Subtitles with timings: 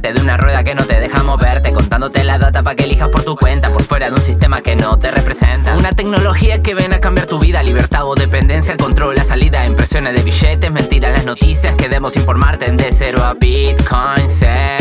[0.00, 3.22] de una rueda que no te deja moverte, contándote la data para que elijas por
[3.22, 5.76] tu cuenta, por fuera de un sistema que no te representa.
[5.76, 9.66] Una tecnología que ven a cambiar tu vida, libertad o dependencia, el control, la salida,
[9.66, 14.76] impresiones de billetes, mentiras, las noticias que debemos informarte de cero a Bitcoin, sé.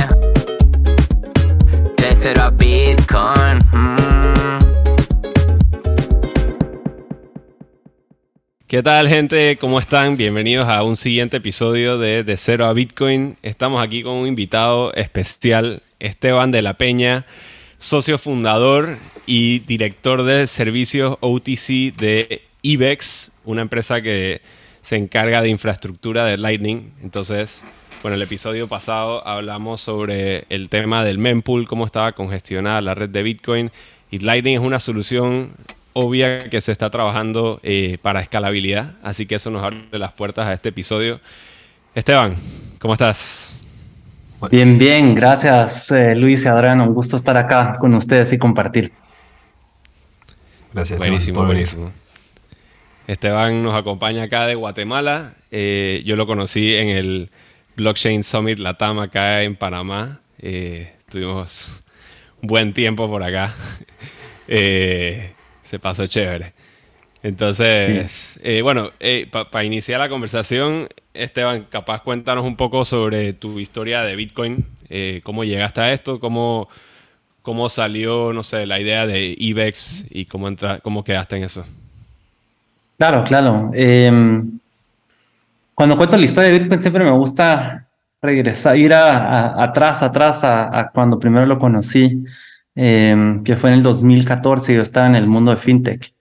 [1.98, 3.60] De cero a Bitcoin.
[3.74, 4.19] mm.
[8.70, 9.58] ¿Qué tal gente?
[9.60, 10.16] ¿Cómo están?
[10.16, 13.36] Bienvenidos a un siguiente episodio de De Cero a Bitcoin.
[13.42, 17.26] Estamos aquí con un invitado especial, Esteban de la Peña,
[17.80, 24.42] socio fundador y director de servicios OTC de Ibex, una empresa que
[24.84, 26.92] se encarga de infraestructura de Lightning.
[27.02, 27.64] Entonces,
[28.04, 33.10] bueno, el episodio pasado hablamos sobre el tema del mempool, cómo estaba congestionada la red
[33.10, 33.72] de Bitcoin.
[34.12, 35.56] Y Lightning es una solución
[35.94, 40.48] obvia que se está trabajando eh, para escalabilidad, así que eso nos abre las puertas
[40.48, 41.20] a este episodio.
[41.96, 42.36] Esteban,
[42.80, 43.62] ¿cómo estás?
[44.50, 48.92] Bien, bien, gracias eh, Luis y Adrián, un gusto estar acá con ustedes y compartir.
[50.74, 50.98] Gracias.
[50.98, 51.92] Buenísimo, buenísimo.
[53.08, 55.34] Esteban nos acompaña acá de Guatemala.
[55.50, 57.32] Eh, yo lo conocí en el
[57.76, 60.20] Blockchain Summit Latam acá en Panamá.
[60.38, 61.82] Eh, tuvimos
[62.42, 63.54] un buen tiempo por acá.
[64.52, 65.34] Eh,
[65.70, 66.54] se pasó chévere.
[67.22, 68.90] Entonces, eh, bueno,
[69.52, 75.22] para iniciar la conversación, Esteban, capaz cuéntanos un poco sobre tu historia de Bitcoin, eh,
[75.24, 76.70] cómo llegaste a esto, cómo,
[77.44, 81.66] cómo salió, no sé, la idea de IBEX y cómo, entra, cómo quedaste en eso.
[82.98, 83.70] Claro, claro.
[83.76, 84.58] em,
[85.76, 87.86] cuando cuento la historia de Bitcoin siempre me gusta
[88.22, 89.18] regresar, ir a,
[89.54, 92.24] a- atrás, atrás a, a cuando primero lo conocí,
[92.76, 96.14] em, que fue en el 2014, yo estaba en el mundo de fintech.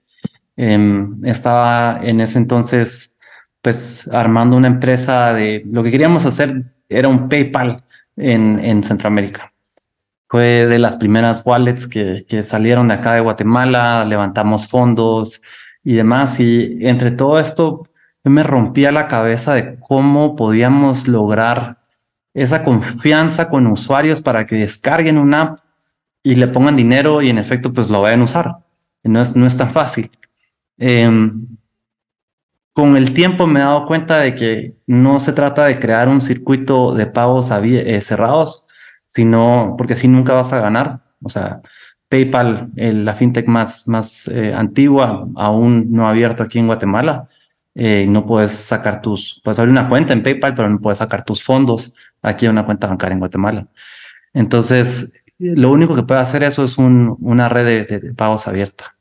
[0.57, 3.15] Em, estaba en ese entonces,
[3.61, 7.83] pues, armando una empresa de, lo que queríamos hacer era un PayPal
[8.17, 9.53] en, en Centroamérica.
[10.27, 15.41] Fue de las primeras wallets que, que salieron de acá de Guatemala, levantamos fondos
[15.83, 16.39] y demás.
[16.39, 17.87] Y entre todo esto,
[18.23, 21.79] me rompía la cabeza de cómo podíamos lograr
[22.33, 25.59] esa confianza con usuarios para que descarguen una app
[26.23, 28.55] y le pongan dinero y en efecto pues lo vayan a usar.
[29.03, 30.11] No es, no es tan fácil.
[30.77, 31.47] Em,
[32.73, 36.21] con el tiempo me he dado cuenta de que no se trata de crear un
[36.21, 38.67] circuito de pagos eh, cerrados,
[39.07, 41.01] sino porque así nunca vas a ganar.
[41.21, 41.61] O sea,
[42.09, 47.27] PayPal, eh, la fintech más, más eh, antigua, aún no abierto aquí en Guatemala,
[47.75, 51.23] eh, no puedes sacar tus, puedes abrir una cuenta en PayPal, pero no puedes sacar
[51.23, 53.67] tus fondos aquí en una cuenta bancaria en Guatemala.
[54.33, 58.95] Entonces, lo único que puede hacer eso es un- una red de, de- pagos abierta.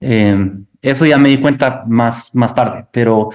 [0.00, 0.36] Eh,
[0.82, 3.30] eso ya me di cuenta más, más tarde, pero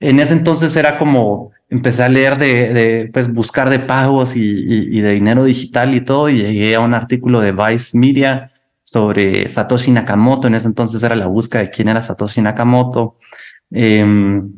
[0.00, 4.40] en ese entonces era como empecé a leer de, pues buscar de pagos y,
[4.98, 8.50] y- de dinero digital y todo y llegué a un artículo de Vice Media
[8.82, 10.48] sobre Satoshi Nakamoto.
[10.48, 13.16] En ese entonces era la búsqueda de quién era Satoshi Nakamoto.
[13.70, 14.52] Em,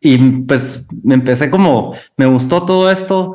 [0.00, 3.34] y pues me empecé como, me gustó todo esto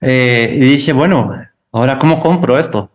[0.00, 1.30] eh, y dije, bueno,
[1.72, 2.90] ahora cómo compro esto.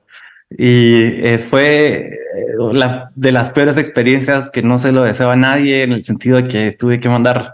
[0.49, 5.83] Y eh, fue eh, de las peores experiencias que no se lo deseo a nadie
[5.83, 7.51] en el sentido de que tuve que mandar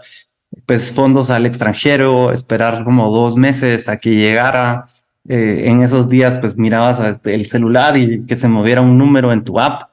[0.66, 4.86] pues fondos al extranjero, esperar como dos meses a que llegara.
[5.26, 9.42] Eh, en esos días pues mirabas el celular y que se moviera un número en
[9.42, 9.90] tu app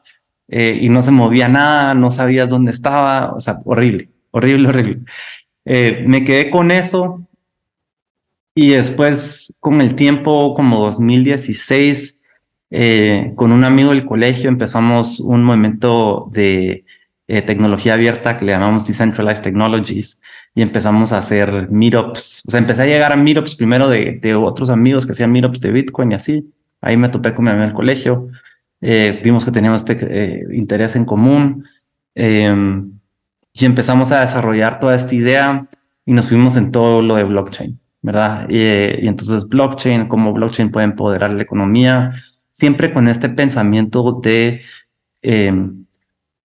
[0.50, 5.00] y no se movía nada, no sabías dónde estaba, o sea, horrible, horrible, horrible.
[5.64, 7.26] Me quedé con eso
[8.56, 12.20] y después con el tiempo, como 2016,
[12.72, 16.86] eh, con un amigo del colegio empezamos un movimiento de
[17.28, 20.20] eh, tecnología abierta que le llamamos Decentralized Technologies
[20.56, 22.44] y empezamos a hacer meetups.
[22.48, 25.60] O sea, empecé a llegar a meetups primero de, de otros amigos que hacían meetups
[25.62, 26.54] de Bitcoin y así.
[26.82, 28.30] Ahí me topé con mi amigo del colegio.
[28.82, 31.64] Eh, vimos que teníamos este eh, interés en común
[32.16, 32.52] eh,
[33.54, 35.68] y empezamos a desarrollar toda esta idea
[36.04, 38.48] y nos fuimos en todo lo de blockchain, ¿verdad?
[38.50, 42.12] Y, entonces blockchain, cómo blockchain puede empoderar la economía,
[42.52, 44.62] siempre con este pensamiento de
[45.22, 45.54] eh,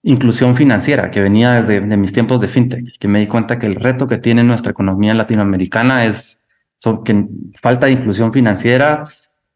[0.02, 3.66] inclusión financiera que venía desde de mis tiempos de fintech, que me di cuenta que
[3.66, 6.42] el reto que tiene nuestra economía latinoamericana es
[7.04, 7.26] que
[7.60, 9.04] falta de inclusión financiera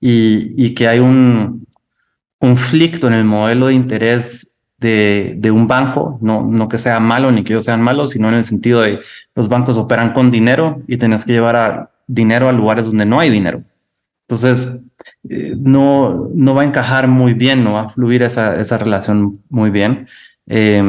[0.00, 1.66] y, que hay un
[2.38, 7.44] conflicto en el modelo de interés de, un banco, no, no que sea malo ni
[7.44, 9.00] que ellos sean malos, sino en el sentido de
[9.34, 13.20] los bancos operan con dinero y tenés que llevar a dinero a lugares donde no
[13.20, 13.62] hay dinero.
[14.28, 14.80] Entonces,
[15.28, 19.42] eh, no, no va a encajar muy bien, no va a fluir esa, esa relación
[19.48, 20.06] muy bien.
[20.46, 20.82] Eh,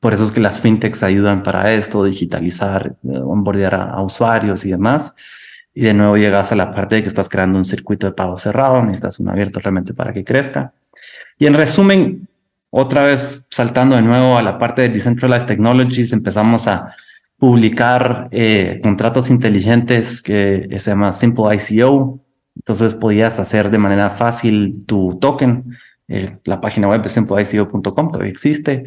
[0.00, 4.64] por eso es que las fintechs ayudan para esto, digitalizar, eh, onboardear a, a usuarios
[4.64, 5.14] y demás.
[5.74, 8.36] y de nuevo llegas a la parte de que estás creando un circuito de pago
[8.36, 10.72] cerrado, necesitas un abierto realmente para que crezca.
[11.38, 12.28] Y en resumen,
[12.70, 16.92] otra vez saltando de nuevo a la parte de Decentralized Technologies, empezamos a
[17.38, 22.20] publicar eh, contratos inteligentes que se llama Simple ICO.
[22.56, 25.64] Entonces podías hacer de manera fácil tu token.
[26.08, 28.84] Eh, la página web es simpleico.com, todavía existe.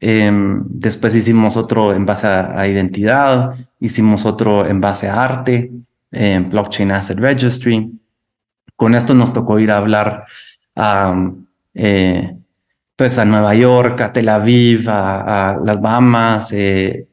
[0.00, 3.50] Em, después hicimos otro en base a, identidad,
[3.80, 5.72] hicimos otro en base a arte,
[6.10, 7.90] Blockchain Asset Registry.
[8.76, 10.24] Con esto nos tocó ir a hablar
[10.76, 11.32] a,
[11.74, 12.36] eh,
[12.94, 16.52] pues a Nueva York, a Tel Aviv, a, las Bahamas.
[16.52, 17.07] Eh,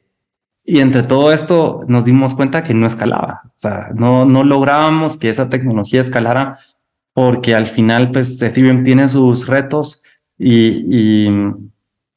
[0.65, 3.41] y entre todo esto nos dimos cuenta que no escalaba.
[3.45, 6.56] O sea, no, no lográbamos que esa tecnología escalara
[7.13, 10.01] porque al final, pues Ethereum tiene sus retos
[10.38, 11.29] y, y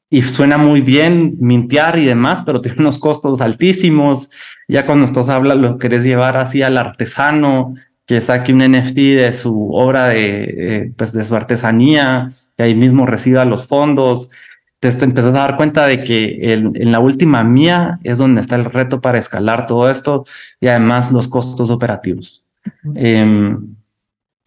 [0.09, 4.29] y suena muy bien mintear y demás, pero tiene unos costos altísimos.
[4.67, 7.71] Ya cuando estás hablando, lo querés llevar así al artesano,
[8.05, 12.25] que saque un NFT de su obra de, eh, pues de su artesanía,
[12.57, 14.31] y ahí mismo reciba los fondos.
[14.79, 18.55] Te, te empezás a dar cuenta de que en la última mía es donde está
[18.55, 20.25] el reto para escalar todo esto
[20.61, 22.43] y además los costos operativos.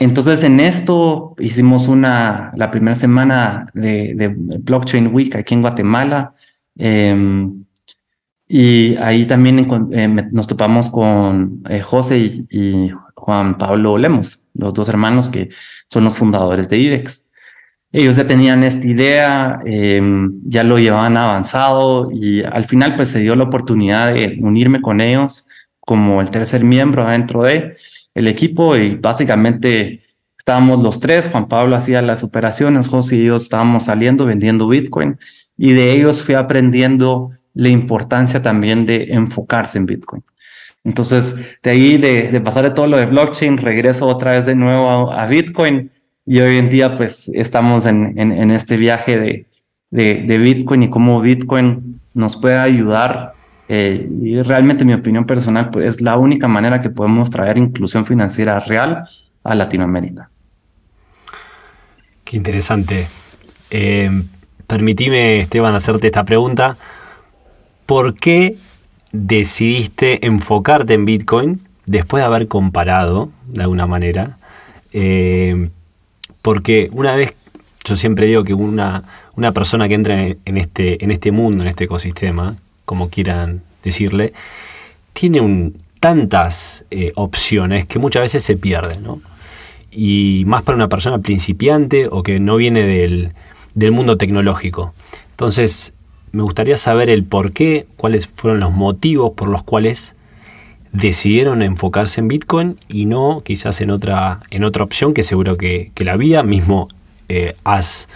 [0.03, 6.33] Entonces en esto hicimos una, la primera semana de, Blockchain Week aquí en Guatemala.
[6.77, 7.65] Em,
[8.49, 12.19] y ahí también eh, nos topamos con eh, José
[12.51, 15.49] y, Juan Pablo Lemos, los dos hermanos que
[15.89, 17.22] son los fundadores de IDEX.
[17.93, 23.21] Ellos ya tenían esta idea, em, ya lo llevaban avanzado y al final pues se
[23.21, 25.47] dio la oportunidad de unirme con ellos
[25.81, 27.77] como el tercer miembro dentro de
[28.15, 30.03] el equipo y básicamente
[30.39, 35.19] estábamos los tres, Juan Pablo hacía las operaciones, José y yo estábamos saliendo vendiendo Bitcoin
[35.57, 40.25] y de ellos fui aprendiendo la importancia también de enfocarse en Bitcoin.
[40.85, 45.13] Entonces, de ahí, de, pasar de todo lo de blockchain, regreso otra vez de nuevo
[45.13, 45.92] a, Bitcoin
[46.25, 49.47] y hoy en día pues estamos en, en, este viaje de,
[49.91, 53.35] de, Bitcoin y cómo Bitcoin nos puede ayudar
[53.69, 58.07] eh, y realmente mi opinión personal pues, es la única manera que podemos traer inclusión
[58.07, 59.03] financiera real
[59.43, 60.31] a Latinoamérica.
[62.25, 63.09] Qué interesante.
[63.71, 64.11] Eh,
[64.67, 66.77] permitime, Esteban, hacerte esta pregunta.
[67.87, 68.57] ¿Por qué
[69.11, 74.39] decidiste enfocarte en Bitcoin después de haber comparado, de alguna manera?
[74.93, 75.71] Eh,
[76.43, 77.35] porque una vez,
[77.85, 79.05] yo siempre digo que una,
[79.37, 84.33] una persona que entra en este, en este mundo, en este ecosistema, como quieran decirle,
[85.13, 89.21] tiene tantas eh, opciones que muchas veces se pierden, ¿no?
[89.91, 93.33] Y más para una persona principiante o que no viene del,
[93.93, 94.95] mundo tecnológico.
[95.31, 95.93] Entonces,
[96.33, 100.17] me gustaría saber el por qué, cuáles fueron los motivos por los cuales
[100.93, 105.91] decidieron enfocarse en Bitcoin y no quizás en otra, en otra opción que seguro que,
[105.97, 106.89] la había, mismo
[107.29, 108.09] eh, has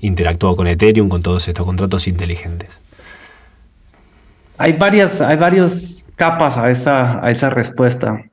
[0.00, 2.80] interactuado con Ethereum, con todos estos contratos inteligentes.
[4.58, 8.24] Hay varias, hay varias capas a esa, a esa respuesta.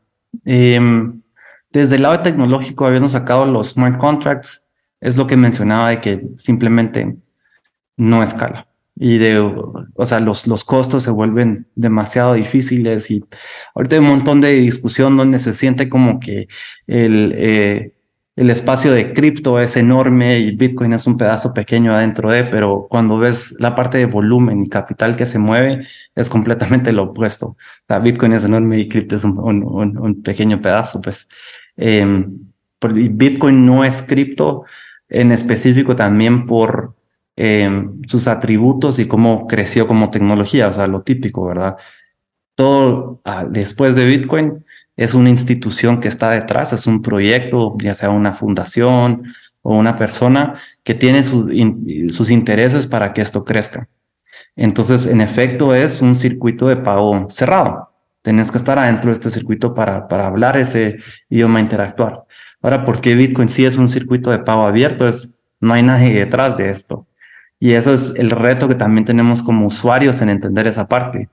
[0.45, 1.21] Em,
[1.71, 4.63] desde el lado tecnológico, habíamos sacado los smart contracts,
[5.01, 7.15] es lo que mencionaba de que simplemente
[7.97, 8.68] no escala.
[9.01, 13.23] Y de, o sea, los, los costos se vuelven demasiado difíciles y
[13.73, 16.47] ahorita hay un montón de discusión donde se siente como que
[16.85, 17.93] el, eh,
[18.39, 22.87] el espacio de cripto es enorme y Bitcoin es un pedazo pequeño adentro de, pero
[22.89, 25.79] cuando ves la parte de volumen y capital que se mueve,
[26.15, 27.57] es completamente lo opuesto.
[27.89, 31.27] La Bitcoin es enorme y cripto es un, un, pequeño pedazo, pues.
[31.75, 32.25] Eh,
[32.81, 34.63] Bitcoin no es cripto
[35.09, 36.95] en específico también por
[37.41, 41.77] em, sus atributos y cómo creció como tecnología, o sea, lo típico, ¿verdad?
[42.53, 44.65] Todo ah, después de Bitcoin
[44.97, 49.21] es una institución que está detrás, es un proyecto, ya sea una fundación
[49.61, 53.87] o una persona que tiene sus intereses para que esto crezca.
[54.57, 57.89] Entonces, en efecto, es un circuito de pago cerrado.
[58.21, 60.97] Tenés que estar adentro de este circuito para, para hablar ese
[61.29, 62.25] idioma, interactuar.
[62.61, 65.07] Ahora, ¿por qué Bitcoin sí es un circuito de pago abierto?
[65.07, 67.07] Es, no hay nadie detrás de esto.
[67.59, 71.29] Y eso es el reto que también tenemos como usuarios en entender esa parte.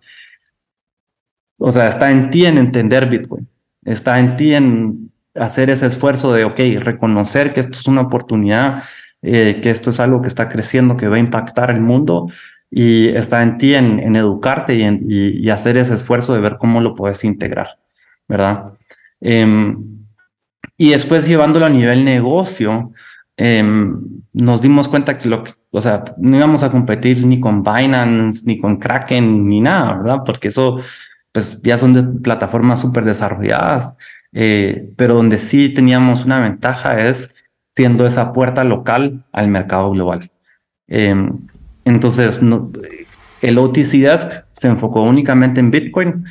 [1.58, 3.48] O sea, está en ti en entender Bitcoin
[3.86, 8.82] está en ti en hacer ese esfuerzo de, ok, reconocer que esto es una oportunidad,
[9.22, 12.26] eh, que esto es algo que está creciendo, que va a impactar el mundo
[12.70, 17.22] y está en ti en, educarte y, hacer ese esfuerzo de ver cómo lo puedes
[17.24, 17.78] integrar,
[18.28, 18.72] ¿verdad?
[19.20, 20.04] Em,
[20.76, 22.92] y después llevándolo a nivel negocio,
[23.36, 24.00] em,
[24.32, 28.44] nos dimos cuenta que lo que, o sea, no íbamos a competir ni con Binance,
[28.46, 30.18] ni con Kraken, ni nada, ¿verdad?
[30.24, 30.78] Porque eso
[31.32, 33.96] pues ya son plataformas súper desarrolladas.
[34.32, 37.34] eh, pero donde sí teníamos una ventaja es
[37.74, 40.30] siendo esa puerta local al mercado global.
[40.88, 41.46] Em,
[41.84, 42.40] entonces,
[43.42, 46.24] el OTC Desk se enfocó únicamente en Bitcoin.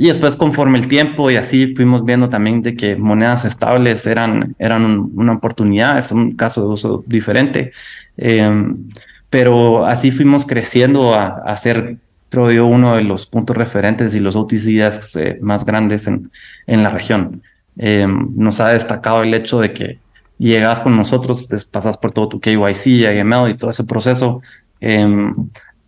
[0.00, 4.56] Y después, conforme el tiempo y así fuimos viendo también de que monedas estables eran,
[4.58, 4.82] eran
[5.14, 7.72] una oportunidad, es un caso de uso diferente.
[8.16, 8.88] Em,
[9.28, 11.98] pero así fuimos creciendo a, a, ser,
[12.30, 16.30] creo yo, uno de los puntos referentes y los OTC desks eh, más grandes en,
[16.66, 17.42] en la región.
[17.76, 19.98] nos ha destacado el hecho de que
[20.38, 24.40] llegas con nosotros, pasas por todo tu KYC, AML y todo ese proceso.
[24.80, 25.34] Em,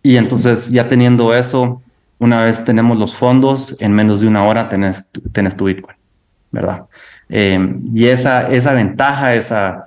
[0.03, 1.81] y entonces ya teniendo eso,
[2.23, 5.97] una vez tenemos los fondos, en menos de una hora tenés, tenés tu Bitcoin,
[6.51, 6.85] ¿verdad?
[7.27, 9.83] Em, y esa, esa ventaja, esa,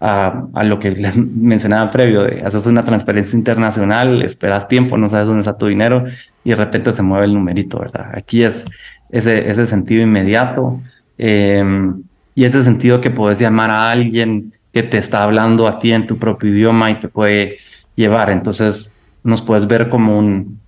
[0.00, 5.28] a, lo que les mencionaba previo, de haces una transferencia internacional, esperas tiempo, no sabes
[5.28, 6.04] dónde está tu dinero
[6.44, 8.10] y de repente se mueve el numerito, ¿verdad?
[8.14, 8.66] Aquí es
[9.08, 10.80] ese, ese sentido inmediato.
[11.16, 11.64] Eh,
[12.34, 16.06] y ese sentido que puedes llamar a alguien que te está hablando a ti en
[16.06, 17.56] tu propio idioma y te puede
[17.96, 18.30] llevar.
[18.30, 20.60] Entonces nos puedes ver como un,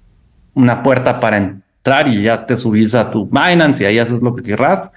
[0.54, 4.34] una puerta para entrar y ya te subís a tu Binance y ahí haces lo
[4.34, 4.92] que querrás.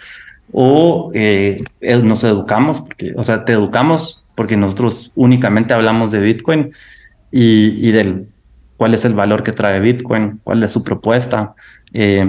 [0.51, 6.71] O eh, nos educamos, porque, o sea, te educamos porque nosotros únicamente hablamos de Bitcoin
[7.31, 8.27] y, y del
[8.77, 11.53] cuál es el valor que trae Bitcoin, cuál es su propuesta.
[11.93, 12.25] Eh,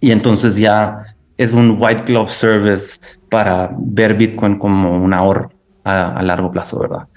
[0.00, 0.98] y entonces ya
[1.36, 3.00] es un white glove service
[3.30, 5.50] para ver Bitcoin como un ahorro
[5.84, 7.08] a, largo plazo, ¿verdad?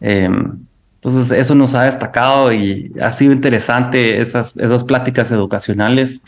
[0.00, 0.58] Em,
[1.00, 6.22] entonces, eso nos ha destacado y ha sido interesante esas, esas pláticas educacionales,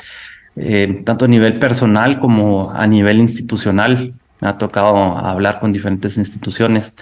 [0.54, 4.14] eh, tanto a nivel personal como a nivel institucional.
[4.40, 6.96] Me ha tocado hablar con diferentes instituciones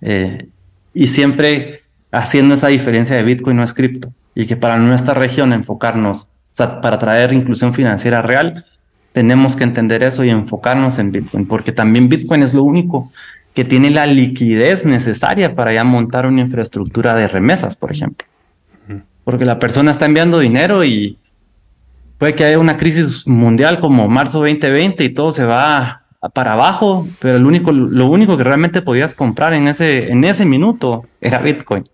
[0.00, 0.48] eh,
[0.94, 5.52] y siempre haciendo esa diferencia de Bitcoin no es cripto y que para nuestra región
[5.52, 8.64] enfocarnos, o sea, para traer inclusión financiera real,
[9.12, 13.10] tenemos que entender eso y enfocarnos en Bitcoin, porque también Bitcoin es lo único
[13.54, 18.26] que tiene la liquidez necesaria para ya montar una infraestructura de remesas, por ejemplo.
[19.24, 21.18] Porque la persona está enviando dinero y
[22.18, 26.02] puede que haya una crisis mundial como marzo 2020 y todo se va
[26.34, 30.44] para abajo, pero el único, lo único que realmente podías comprar en ese, en ese
[30.44, 31.84] minuto era Bitcoin,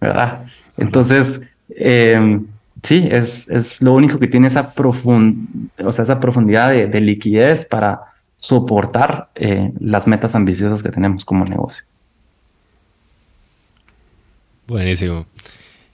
[0.00, 0.44] ¿verdad?
[0.78, 2.40] Entonces, eh,
[2.82, 7.66] sí, es, es lo único que tiene esa, profund, o sea, esa profundidad de, liquidez
[7.66, 8.00] para
[8.38, 11.84] soportar eh, las metas ambiciosas que tenemos como negocio.
[14.66, 15.26] Buenísimo.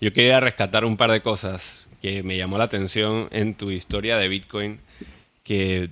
[0.01, 4.19] Yo quería rescatar un par de cosas que me llamó la atención en tu historia
[4.19, 4.79] de Bitcoin,
[5.43, 5.91] que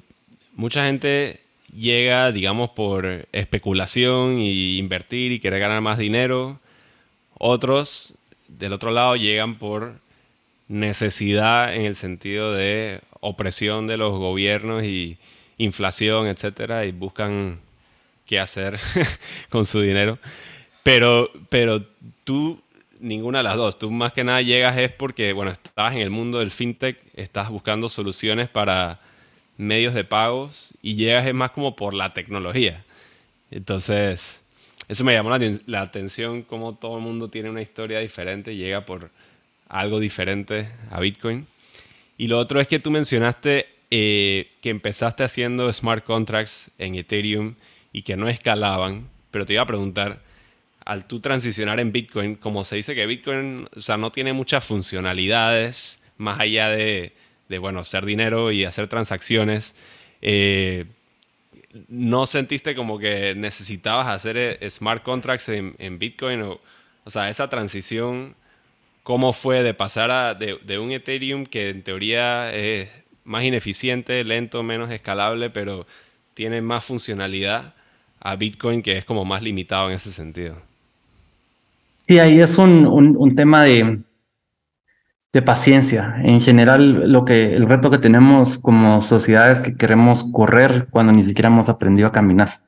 [0.55, 1.41] mucha gente
[1.75, 6.61] llega, digamos, por especulación y invertir y querer ganar más dinero.
[7.39, 8.15] Otros,
[8.49, 9.95] del otro lado, llegan por
[10.69, 15.17] necesidad en el sentido de opresión de los gobiernos y
[15.63, 17.61] inflación, etcétera, y buscan
[18.27, 18.79] qué hacer
[19.51, 20.19] con su dinero.
[20.83, 21.85] Pero, pero
[22.25, 22.61] tú,
[22.99, 26.11] ninguna de las dos, tú más que nada llegas es porque, bueno, estás en el
[26.11, 29.01] mundo del fintech, estás buscando soluciones para
[29.57, 32.85] medios de pagos y llegas es más como por la tecnología.
[33.51, 34.43] Entonces,
[34.89, 38.57] eso me llamó la, la atención, como todo el mundo tiene una historia diferente y
[38.57, 39.11] llega por
[39.69, 41.47] algo diferente a Bitcoin.
[42.19, 47.57] Y lo otro es que tú mencionaste eh, que empezaste haciendo smart contracts en Ethereum
[47.93, 50.23] y que no escalaban, pero te iba a preguntar,
[50.83, 54.65] al tú transicionar en Bitcoin, como se dice que Bitcoin o sea, no tiene muchas
[54.65, 57.13] funcionalidades más allá de,
[57.51, 59.75] de bueno, hacer dinero y hacer transacciones,
[60.23, 60.87] eh,
[61.89, 66.41] ¿no sentiste como que necesitabas hacer eh, smart contracts en, Bitcoin?
[66.41, 68.37] O, sea, esa transición
[69.03, 72.89] cómo fue de pasar a, de, un Ethereum que en teoría es
[73.25, 75.87] más ineficiente, lento, menos escalable, pero
[76.35, 77.75] tiene más funcionalidad
[78.21, 80.57] a Bitcoin que es como más limitado en ese sentido.
[81.97, 84.01] Sí, ahí es un, un, tema de,
[85.33, 86.17] de, paciencia.
[86.25, 91.13] En general, lo que, el reto que tenemos como sociedad es que queremos correr cuando
[91.13, 92.61] ni siquiera hemos aprendido a caminar.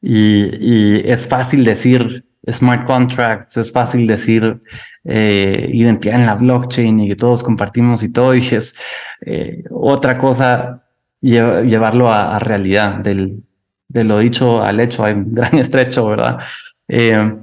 [0.00, 4.60] Y, y es fácil decir, smart contracts, es fácil decir
[5.04, 8.76] eh, identidad en la blockchain y que todos compartimos y todo, y es
[9.20, 10.84] eh, otra cosa
[11.20, 13.42] llevarlo a, realidad, del,
[13.88, 16.38] de lo dicho al hecho, hay un gran estrecho, ¿verdad?
[16.86, 17.36] Eh,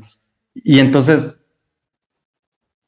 [0.54, 1.46] y entonces,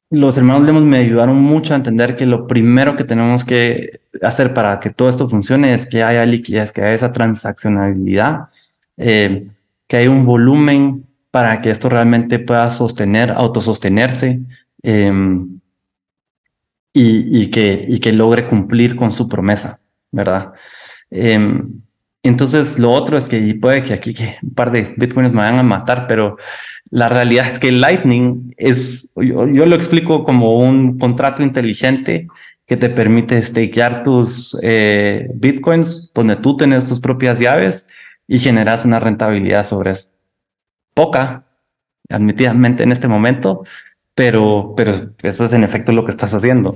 [0.09, 4.53] los hermanos Lemos me ayudaron mucho a entender que lo primero que tenemos que hacer
[4.53, 8.45] para que todo esto funcione es que haya liquidez, que haya esa transaccionalidad,
[8.95, 14.41] que haya un volumen para que esto realmente pueda sostener, autosostenerse
[14.83, 15.59] em,
[16.93, 19.79] y, que, logre cumplir con su promesa,
[20.11, 20.53] ¿verdad?
[21.11, 21.81] Em,
[22.23, 25.59] entonces, lo otro es que puede que aquí que un par de bitcoins me vayan
[25.59, 26.37] a matar, pero
[26.89, 32.27] la realidad es que Lightning es, yo, lo explico como un contrato inteligente
[32.65, 37.87] que te permite stakear tus eh, bitcoins donde tú tienes tus propias llaves
[38.27, 40.09] y generas una rentabilidad sobre eso.
[40.97, 41.43] Poca,
[42.09, 43.63] admitidamente en este momento,
[44.15, 46.75] pero, pero eso es en efecto lo que estás haciendo.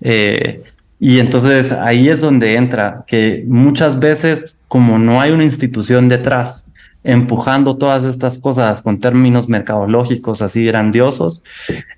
[0.00, 0.62] Eh,
[1.00, 6.70] y entonces ahí es donde entra que muchas veces, como no hay una institución detrás
[7.02, 11.42] empujando todas estas cosas con términos mercadológicos así grandiosos,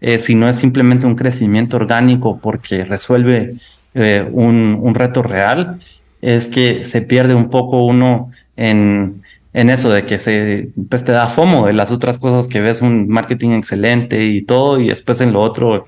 [0.00, 3.56] eh, si no es simplemente un crecimiento orgánico porque resuelve
[3.92, 5.80] eh, un, un, reto real,
[6.22, 11.12] es que se pierde un poco uno en, en eso de que se pues te
[11.12, 15.20] da fomo de las otras cosas que ves un marketing excelente y todo y después
[15.20, 15.86] en lo otro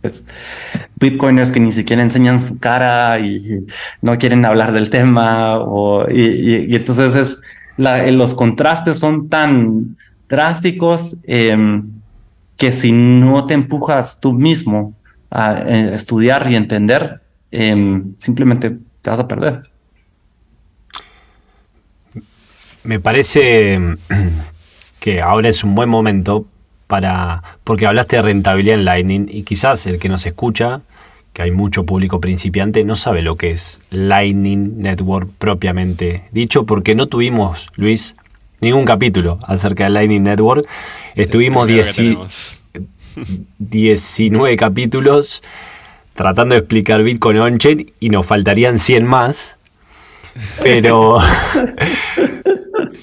[0.00, 0.24] pues
[0.96, 3.66] bitcoiners que ni siquiera enseñan su cara y
[4.02, 7.42] no quieren hablar del tema o y, entonces es
[7.78, 9.96] los contrastes son tan
[10.28, 11.88] drásticos em,
[12.56, 14.94] que si no te empujas tú mismo
[15.30, 19.62] a, eh, estudiar y entender em, simplemente te vas a perder.
[22.88, 23.78] Me parece
[24.98, 26.46] que ahora es un buen momento
[26.86, 27.42] para.
[27.62, 30.80] porque hablaste de rentabilidad en Lightning y quizás el que nos escucha,
[31.34, 36.94] que hay mucho público principiante, no sabe lo que es Lightning Network propiamente dicho, porque
[36.94, 38.16] no tuvimos, Luis,
[38.62, 40.66] ningún capítulo acerca de Lightning Network.
[41.14, 41.68] Estuvimos
[43.58, 45.42] 19 capítulos
[46.14, 49.58] tratando de explicar Bitcoin on-chain y nos faltarían 100 más.
[50.62, 51.18] Pero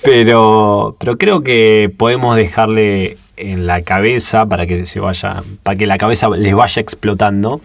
[0.05, 5.85] Pero, pero creo que podemos dejarle en la cabeza para que se vaya, para que
[5.85, 7.62] la cabeza les vaya explotando.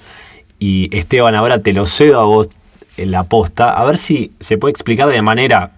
[0.59, 2.49] Y Esteban, ahora te lo cedo a vos
[2.97, 5.71] en la posta, a ver si se puede explicar de manera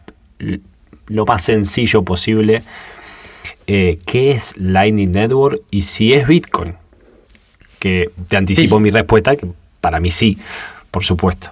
[1.06, 2.62] lo más sencillo posible
[3.66, 6.74] eh, qué es Lightning Network y si es Bitcoin.
[7.78, 9.46] Que te anticipo mi respuesta, que
[9.80, 10.38] para mí sí,
[10.90, 11.50] por supuesto.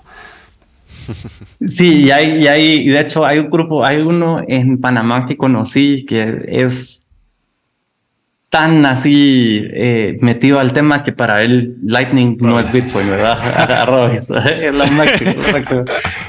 [1.66, 5.36] Sí, y hay, y hay, de hecho hay un grupo, hay uno en Panamá que
[5.36, 7.06] conocí que es
[8.50, 13.38] tan así eh, metido al tema que para él Lightning no es Bitcoin, ¿verdad?
[14.18, 14.28] es
[14.74, 15.32] la máxima,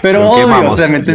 [0.01, 1.01] Pero obvio, o sea, ¿me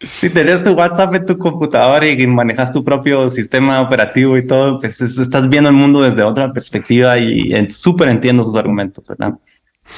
[0.00, 4.78] si tenés tu WhatsApp en tu computadora y manejas tu propio sistema operativo y todo,
[4.78, 9.32] pues estás viendo el mundo desde otra perspectiva y súper entiendo sus argumentos, ¿verdad?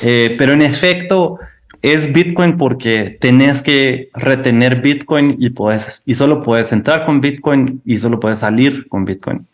[0.02, 1.38] Eh, pero en efecto,
[1.85, 7.83] es Bitcoin porque tenés que retener Bitcoin y, puedes, y solo puedes entrar con Bitcoin
[7.85, 9.46] y solo puedes salir con Bitcoin.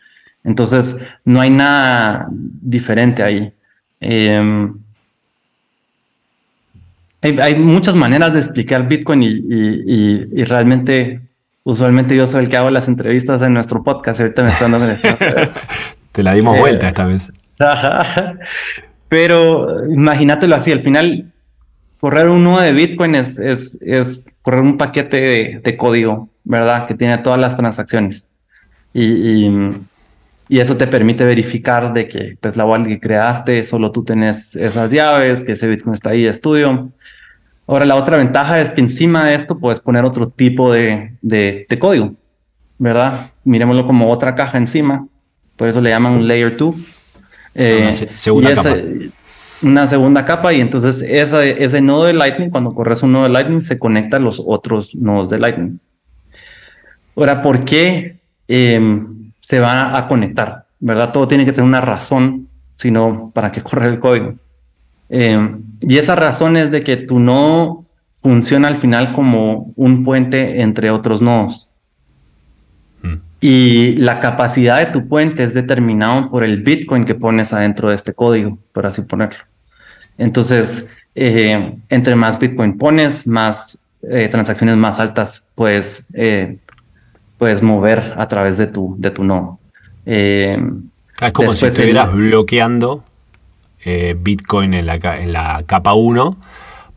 [0.45, 3.51] Entonces, no hay nada diferente ahí.
[3.99, 4.73] Em,
[7.21, 11.19] hay, muchas maneras de explicar Bitcoin y, realmente,
[11.63, 14.21] usualmente yo soy el que hago las entrevistas en nuestro podcast.
[14.21, 14.87] Ahorita me están dando...
[16.13, 17.29] Te la dimos vuelta esta vez.
[19.11, 21.33] Pero imagínatelo así, al final,
[21.99, 26.87] correr un nodo de Bitcoin es, es, correr un paquete de, código, ¿verdad?
[26.87, 28.31] Que tiene todas las transacciones.
[28.93, 29.49] Y,
[30.47, 34.55] y, eso te permite verificar de que pues, la wallet que creaste, solo tú tienes
[34.55, 36.89] esas llaves, que ese Bitcoin está ahí, estudio.
[37.67, 41.67] Ahora, la otra ventaja es que encima de esto puedes poner otro tipo de, de,
[41.77, 42.13] código,
[42.77, 43.31] ¿verdad?
[43.43, 45.05] Miremoslo como otra caja encima.
[45.57, 47.00] Por eso le llaman un Layer 2
[47.55, 48.75] eh, segunda capa.
[49.63, 53.61] Una segunda capa y entonces ese nodo de Lightning, cuando corres un nodo de Lightning,
[53.61, 55.79] se conecta a los otros nodos de Lightning.
[57.15, 60.65] Ahora, ¿por qué em, se va a conectar?
[60.79, 61.11] ¿Verdad?
[61.11, 64.33] Todo tiene que tener una razón, sino para qué correr el código.
[65.09, 67.83] Em, y esa razón es de que tu nodo
[68.15, 71.69] funciona al final como un puente entre otros nodos.
[73.43, 77.95] Y la capacidad de tu puente es determinado por el Bitcoin que pones adentro de
[77.95, 79.43] este código, por así ponerlo.
[80.19, 86.59] Entonces, eh, entre más Bitcoin pones, más eh, transacciones más altas puedes, eh,
[87.39, 89.59] puedes mover a través de tu, de tu nodo.
[90.05, 93.03] Ah, es como si estuvieras bloqueando
[93.83, 96.37] Bitcoin en la, en la capa 1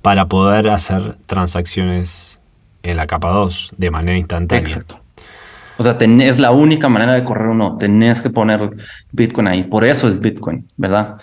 [0.03, 2.39] para poder hacer transacciones
[2.83, 4.67] en la capa 2 de manera instantánea.
[4.69, 5.04] Exacto.
[5.77, 7.77] O sea, es la única manera de correr uno.
[7.77, 8.71] Tenés que poner
[9.13, 9.65] Bitcoin ahí.
[9.65, 11.17] Por eso es Bitcoin, ¿verdad?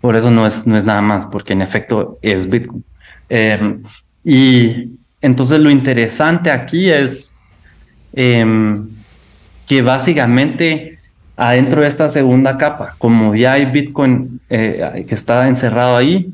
[0.00, 2.84] Por eso no es, no es nada más, porque en efecto es Bitcoin.
[3.28, 3.82] Em,
[4.24, 7.34] y entonces lo interesante aquí es
[8.12, 8.88] em,
[9.66, 10.98] que básicamente
[11.36, 16.32] adentro de esta segunda capa, como ya hay Bitcoin eh, que está encerrado ahí,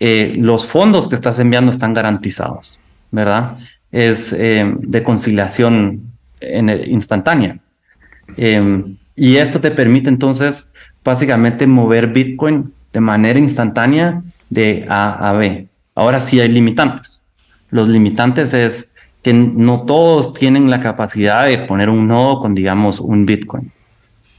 [0.00, 2.78] eh, los fondos que estás enviando están garantizados,
[3.10, 3.56] ¿verdad?
[3.90, 6.07] Es eh, de conciliación
[6.40, 7.58] en instantánea.
[8.36, 10.70] Em, y esto te permite entonces
[11.04, 15.66] básicamente mover Bitcoin de manera instantánea de A a B.
[15.94, 17.24] Ahora sí hay limitantes.
[17.70, 23.00] Los limitantes es que no todos tienen la capacidad de poner un nodo con, digamos,
[23.00, 23.70] un Bitcoin.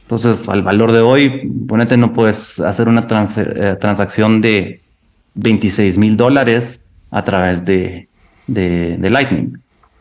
[0.03, 4.81] Entonces, al valor de hoy, ponete, no puedes hacer una eh, transacción de
[5.35, 8.07] 26 mil dólares a través de,
[8.47, 9.59] de, de, Lightning.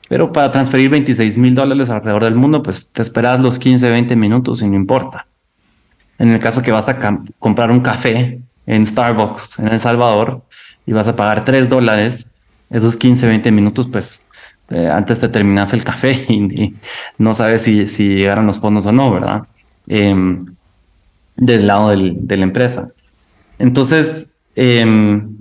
[0.08, 4.16] Pero para transferir 26 mil dólares alrededor del mundo, pues te esperas los 15, 20
[4.16, 5.26] minutos y no importa.
[6.18, 6.98] En el caso que vas a
[7.38, 10.42] comprar un café en Starbucks en El Salvador
[10.86, 12.30] y vas a pagar 3 dólares,
[12.70, 14.26] esos 15, 20 minutos, pues
[14.70, 16.74] eh, antes te terminas el café y,
[17.18, 19.42] no sabes si, si, llegaron los fondos o no, ¿verdad?
[19.86, 20.46] Em,
[21.36, 22.90] del lado de la empresa.
[23.58, 25.37] Entonces, em,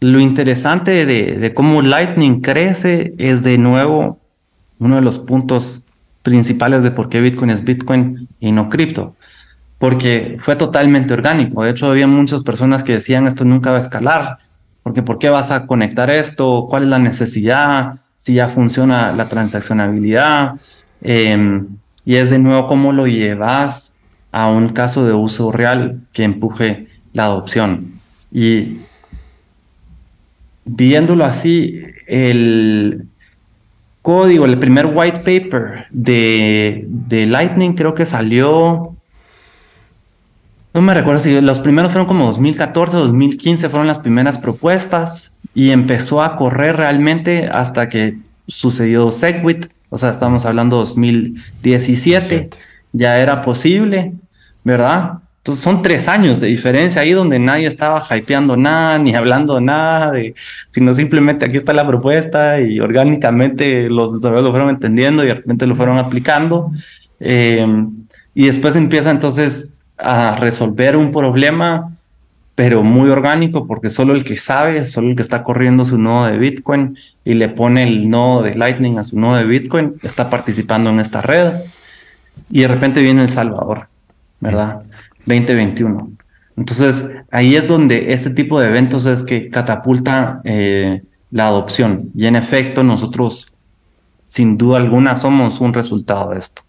[0.00, 4.18] lo interesante de, cómo Lightning crece es de nuevo
[4.78, 5.84] uno de los puntos
[6.22, 9.14] principales de por qué Bitcoin es Bitcoin y no cripto
[9.78, 11.62] porque fue totalmente orgánico.
[11.62, 14.38] De hecho, había muchas personas que decían esto nunca va a escalar,
[14.82, 16.66] porque ¿por qué vas a conectar esto?
[16.68, 17.92] ¿Cuál es la necesidad?
[18.16, 20.54] Si ya funciona la transaccionabilidad.
[21.02, 21.68] Em,
[22.04, 23.96] y es de nuevo cómo lo llevas
[24.32, 28.00] a un caso de uso real que empuje la adopción.
[28.32, 28.78] Y
[30.66, 33.06] viéndolo así, el
[34.02, 38.96] código, el primer white paper de, de Lightning creo que salió
[40.76, 45.70] no me recuerdo si los primeros fueron como 2014, 2015 fueron las primeras propuestas y
[45.70, 52.50] empezó a correr realmente hasta que sucedió Segwit, o sea, estamos hablando 2017,
[52.92, 54.12] ya era posible,
[54.64, 55.20] ¿verdad?
[55.46, 60.10] Entonces son tres años de diferencia ahí donde nadie estaba hypeando nada ni hablando nada,
[60.10, 60.34] de,
[60.68, 65.34] sino simplemente aquí está la propuesta y orgánicamente los desarrolladores lo fueron entendiendo y de
[65.34, 66.72] repente lo fueron aplicando.
[67.20, 67.64] Eh,
[68.34, 71.92] y después empieza entonces a resolver un problema,
[72.56, 76.26] pero muy orgánico, porque solo el que sabe, solo el que está corriendo su nodo
[76.26, 80.28] de Bitcoin y le pone el nodo de Lightning a su nodo de Bitcoin, está
[80.28, 81.52] participando en esta red.
[82.50, 83.86] Y de repente viene El Salvador,
[84.40, 84.82] ¿verdad?
[85.26, 86.10] 2021.
[86.56, 92.10] Entonces, ahí es donde este tipo de eventos es que catapulta eh, la adopción.
[92.14, 93.52] Y en efecto, nosotros,
[94.26, 96.62] sin duda alguna, somos un resultado de esto.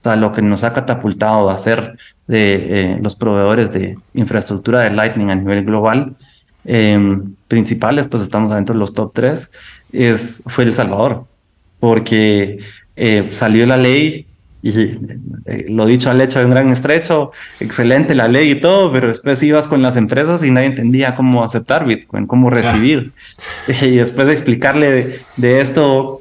[0.00, 1.96] O sea, lo que nos ha catapultado a ser
[2.26, 2.54] de
[2.94, 6.14] eh, los proveedores de infraestructura de Lightning a nivel global,
[6.64, 9.50] em, principales, pues estamos dentro de los top tres,
[9.92, 11.26] es, fue El Salvador,
[11.80, 12.60] porque
[12.96, 14.26] eh, salió la ley
[14.62, 14.98] y
[15.46, 19.08] eh, lo dicho al hecho de un gran estrecho, excelente la ley y todo, pero
[19.08, 23.12] después ibas con las empresas y nadie entendía cómo aceptar Bitcoin, cómo recibir.
[23.82, 26.20] Y después de explicarle de, de esto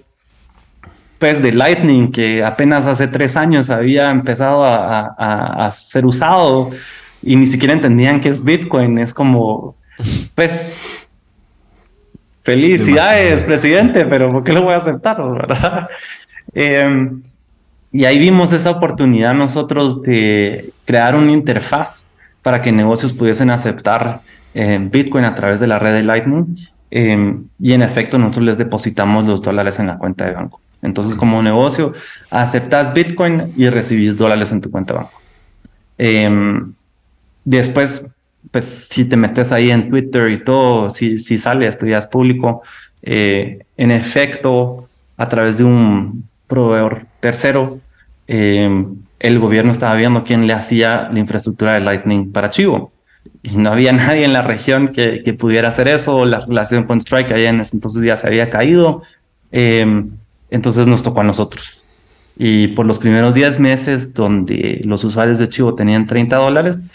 [1.19, 6.71] pues de Lightning que apenas hace tres años había empezado a, ser usado
[7.21, 8.97] y ni siquiera entendían qué es Bitcoin.
[8.97, 9.75] Es como,
[10.33, 11.05] pues,
[12.41, 15.21] felicidades, presidente, pero ¿por qué lo voy a aceptar?
[15.31, 15.89] ¿verdad?
[16.53, 17.21] Em,
[17.91, 22.07] y ahí vimos esa oportunidad nosotros de crear una interfaz
[22.41, 24.21] para que negocios pudiesen aceptar
[24.53, 26.55] eh, Bitcoin a través de la red de Lightning.
[26.91, 30.61] Em, y en efecto, nosotros les depositamos los dólares en la cuenta de banco.
[30.81, 31.91] Entonces, como negocio,
[32.31, 35.21] aceptas Bitcoin y recibís dólares en tu cuenta de banco.
[35.97, 36.73] Em,
[37.43, 38.07] después,
[38.51, 42.61] pues si te metes ahí en Twitter y todo, si, si sale, ya es público,
[43.01, 47.79] eh, en efecto, a través de un proveedor tercero,
[48.27, 52.91] em, el gobierno estaba viendo quién le hacía la infraestructura de Lightning para Chivo.
[53.43, 56.25] Y no había nadie en la región que, pudiera hacer eso.
[56.25, 59.01] La relación con Strike allá en ese entonces ya se había caído.
[59.51, 60.05] Eh,
[60.49, 61.83] entonces nos tocó a nosotros.
[62.37, 66.85] Y por los primeros 10 meses donde los usuarios de Chivo tenían 30 dólares,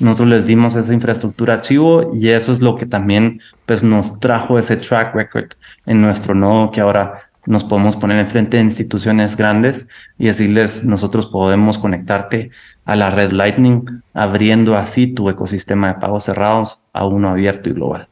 [0.00, 4.18] nosotros les dimos esa infraestructura a Chivo y eso es lo que también pues, nos
[4.18, 5.52] trajo ese track record
[5.86, 11.26] en nuestro nodo que ahora nos podemos poner enfrente de instituciones grandes y decirles nosotros
[11.26, 12.50] podemos conectarte
[12.84, 17.72] a la red Lightning, abriendo así tu ecosistema de pagos cerrados a uno abierto y
[17.72, 18.08] global.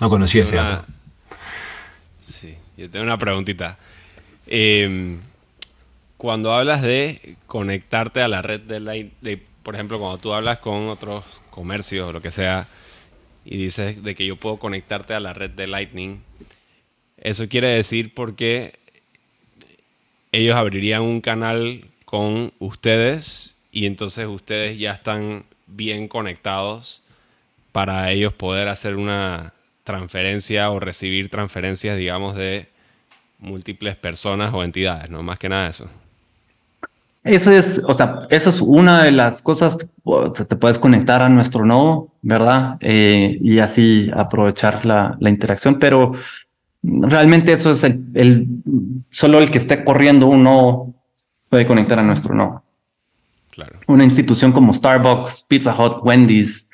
[0.00, 0.86] No conocía ese dato.
[2.76, 3.78] Yo tengo una preguntita.
[4.46, 5.20] Em,
[6.16, 10.88] cuando hablas de conectarte a la red de, de, por ejemplo, cuando tú hablas con
[10.88, 12.66] otros comercios o lo que sea,
[13.44, 16.22] y dices de que yo puedo conectarte a la red de Lightning,
[17.24, 18.74] eso quiere decir porque
[20.30, 27.02] ellos abrirían un canal con ustedes y entonces ustedes ya están bien conectados
[27.72, 32.68] para ellos poder hacer una transferencia o recibir transferencias, digamos, de
[33.38, 35.22] múltiples personas o entidades, ¿no?
[35.22, 35.88] Más que nada eso.
[37.24, 41.64] Eso es, o sea, eso es una de las cosas, te puedes conectar a nuestro
[41.64, 42.76] nodo, ¿verdad?
[42.80, 46.12] Eh, y así aprovechar la, la, interacción, pero
[46.84, 48.46] realmente eso es el, el,
[49.10, 50.94] solo el que esté corriendo un nodo
[51.48, 52.62] puede conectar a nuestro nodo.
[53.50, 53.78] Claro.
[53.86, 56.68] Una institución como Starbucks, Pizza Hut, Wendy's,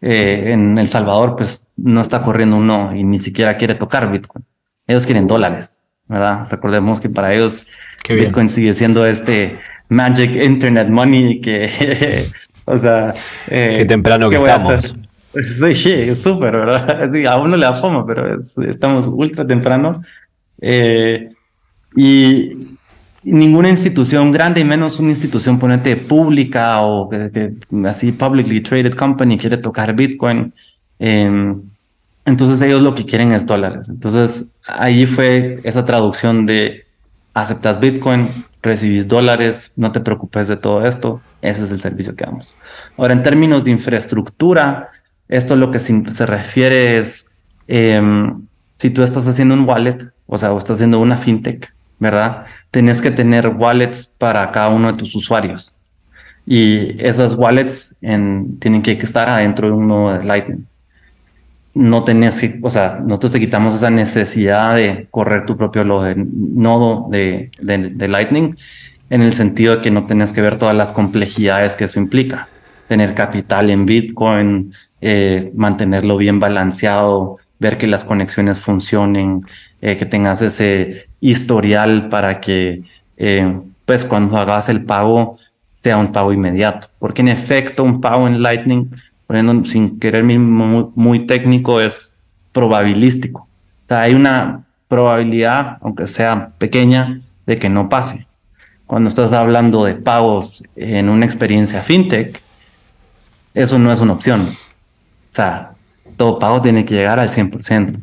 [0.00, 4.10] eh, en El Salvador, pues no está corriendo un nodo y ni siquiera quiere tocar
[4.10, 4.44] Bitcoin.
[4.86, 6.46] Ellos quieren dólares, ¿verdad?
[6.50, 7.66] Recordemos que para ellos
[8.08, 12.26] Bitcoin sigue siendo este Magic Internet Money que,
[12.64, 13.14] o sea...
[13.48, 14.94] Eh, Qué temprano que estamos.
[15.74, 17.26] Sí, súper, ¿verdad?
[17.28, 20.02] A uno le da fama, pero estamos ultra temprano.
[20.60, 21.30] Eh,
[21.96, 22.76] y
[23.22, 27.52] ninguna institución grande y menos una institución ponete pública o que,
[27.86, 30.52] así publicly traded company quiere tocar Bitcoin.
[30.98, 31.62] Em,
[32.24, 33.88] entonces ellos lo que quieren es dólares.
[33.88, 36.84] Entonces ahí fue esa traducción de
[37.34, 38.28] aceptas Bitcoin,
[38.62, 42.56] recibís dólares, no te preocupes de todo esto, ese es el servicio que damos.
[42.96, 44.88] Ahora, en términos de infraestructura,
[45.30, 47.26] esto lo que se, refiere es,
[47.66, 48.42] em,
[48.76, 52.44] si tú estás haciendo un wallet, o sea, o estás haciendo una fintech, ¿verdad?
[52.70, 55.74] Tenés que tener wallets para cada uno de tus usuarios.
[56.46, 60.66] Y esas wallets tienen que estar adentro de un nodo de Lightning
[61.74, 67.08] no tenés que, o sea, nosotros te quitamos esa necesidad de correr tu propio nodo
[67.10, 68.56] de, de, Lightning
[69.08, 72.48] en el sentido de que no tenés que ver todas las complejidades que eso implica.
[72.90, 79.46] Tener capital en Bitcoin, eh, mantenerlo bien balanceado, ver que las conexiones funcionen,
[79.80, 82.82] eh, que tengas ese historial para que,
[83.16, 85.36] eh, pues, cuando hagas el pago
[85.70, 86.88] sea un pago inmediato.
[86.98, 88.90] Porque en efecto, un pago en Lightning
[89.28, 92.16] poniendo sin querer mismo muy, técnico, es
[92.50, 93.42] probabilístico.
[93.42, 98.26] O sea, hay una probabilidad, aunque sea pequeña, de que no pase.
[98.86, 102.42] Cuando estás hablando de pagos en una experiencia fintech,
[103.54, 104.42] eso no es una opción.
[104.42, 104.52] O
[105.28, 105.72] sea,
[106.16, 107.98] todo pago tiene que llegar al 100%.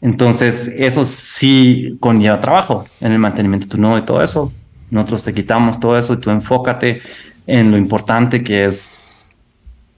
[0.00, 4.52] Entonces, eso sí conlleva trabajo en el mantenimiento de tu nodo y todo eso.
[4.90, 7.00] Nosotros te quitamos todo eso y tú enfócate
[7.46, 8.92] en lo importante que es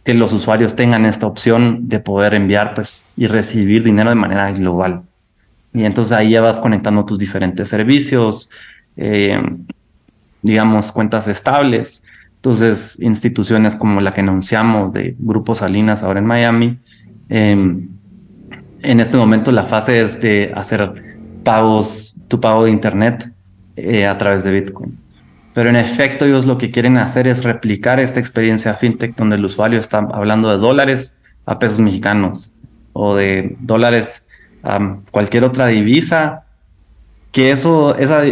[0.05, 4.51] que los usuarios tengan esta opción de poder enviar pues, y recibir dinero de manera
[4.53, 5.03] global.
[5.75, 8.51] Y entonces ahí ya vas conectando tus diferentes servicios,
[8.97, 9.39] eh,
[10.41, 12.03] digamos, cuentas estables.
[12.39, 16.79] Entonces, instituciones como la que anunciamos de Grupo Salinas ahora en Miami,
[17.29, 17.89] em,
[18.81, 23.33] en este momento la fase es de hacer pagos, tu pago de Internet
[23.77, 24.97] eh, a través de Bitcoin.
[25.53, 29.45] Pero en efecto ellos lo que quieren hacer es replicar esta experiencia fintech donde el
[29.45, 32.53] usuario está hablando de dólares a pesos mexicanos
[32.93, 34.27] o de dólares
[34.63, 36.45] a cualquier otra divisa,
[37.33, 38.23] que eso, esa,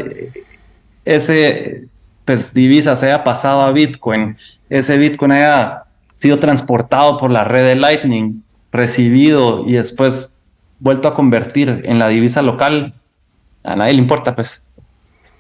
[1.05, 1.89] ese
[2.27, 4.37] pues, divisa se haya pasado a Bitcoin,
[4.69, 10.37] ese Bitcoin haya sido transportado por la red de Lightning, recibido y después
[10.79, 12.95] vuelto a convertir en la divisa local,
[13.65, 14.63] a nadie le importa, pues.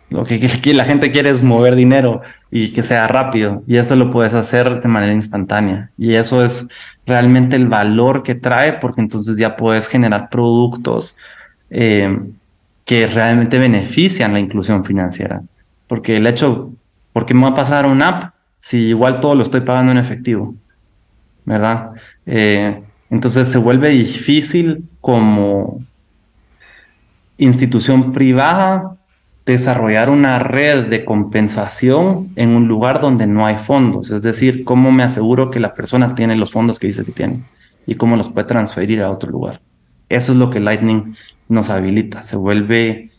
[0.09, 0.38] Lo que,
[0.75, 3.62] la gente quiere es mover dinero y que sea rápido.
[3.66, 5.90] Y eso lo puedes hacer de manera instantánea.
[5.99, 6.68] Y eso es
[7.07, 11.16] realmente el valor que trae, porque entonces ya puedes generar productos
[11.70, 12.18] eh,
[12.85, 15.42] que realmente benefician la inclusión financiera.
[15.88, 16.72] Porque el hecho,
[17.12, 19.99] ¿por qué me va a pasar una app si igual todo lo estoy pagando en
[19.99, 20.55] efectivo?
[21.44, 21.92] ¿Verdad?
[22.27, 25.81] Eh, entonces se vuelve difícil como
[27.38, 28.96] institución privada
[29.46, 34.11] desarrollar una red de compensación en un lugar donde no hay fondos.
[34.11, 37.44] Es decir, cómo me aseguro que la persona tiene los fondos que dice que tiene
[37.87, 39.61] y cómo los puede transferir a otro lugar.
[40.09, 41.14] Eso es lo que Lightning
[41.49, 42.25] nos habilita.
[42.25, 43.11] Se vuelve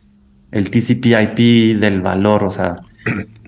[0.51, 2.43] el TCP/IP del valor.
[2.43, 2.75] O sea,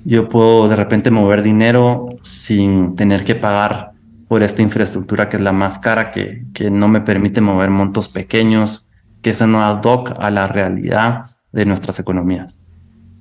[0.06, 3.92] yo puedo de repente mover dinero sin tener que pagar
[4.28, 8.10] por esta infraestructura que es la más cara, que, que no me permite mover montos
[8.10, 8.88] pequeños,
[9.22, 12.58] que eso no ad hoc a la realidad de nuestras economías.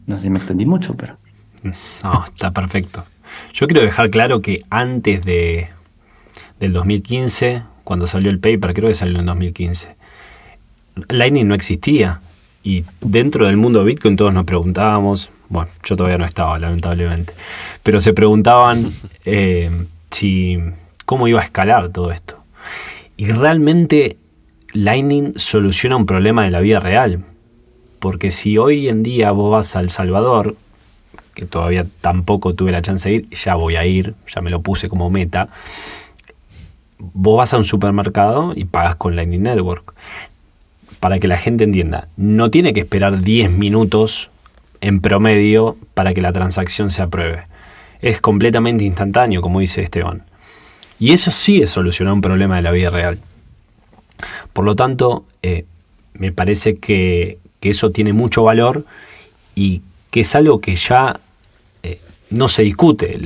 [0.07, 1.17] No sé si me extendí mucho, pero.
[2.03, 3.05] No, está perfecto.
[3.53, 5.69] Yo quiero dejar claro que antes de,
[6.61, 9.97] del 2015, cuando salió el paper, creo que salió en 2015,
[11.09, 12.21] Lightning no existía.
[12.62, 17.33] Y dentro del mundo de Bitcoin todos nos preguntábamos, bueno, yo todavía no estaba, lamentablemente,
[17.83, 18.90] pero se preguntaban
[19.25, 20.59] eh, si
[21.05, 22.37] cómo iba a escalar todo esto.
[23.16, 24.16] Y realmente
[24.73, 27.25] Lightning soluciona un problema de la vida real.
[27.99, 30.55] Porque si hoy en día vos vas a El Salvador,
[31.35, 34.61] que todavía tampoco tuve la chance de ir, ya voy a ir, ya me lo
[34.61, 35.49] puse como meta,
[36.99, 39.94] vos vas a un supermercado y pagas con Lightning Network.
[41.01, 44.31] Para que la gente entienda, no tiene que esperar 10 minutos
[44.81, 47.45] en promedio para que la transacción se apruebe.
[48.01, 50.23] Es completamente instantáneo, como dice Esteban.
[50.99, 53.19] Y eso sí es solucionar un problema de la vida real.
[54.53, 55.65] Por lo tanto, eh,
[56.15, 58.87] me parece que, eso tiene mucho valor
[59.55, 61.21] y que es algo que ya
[61.83, 63.21] eh, no se discute,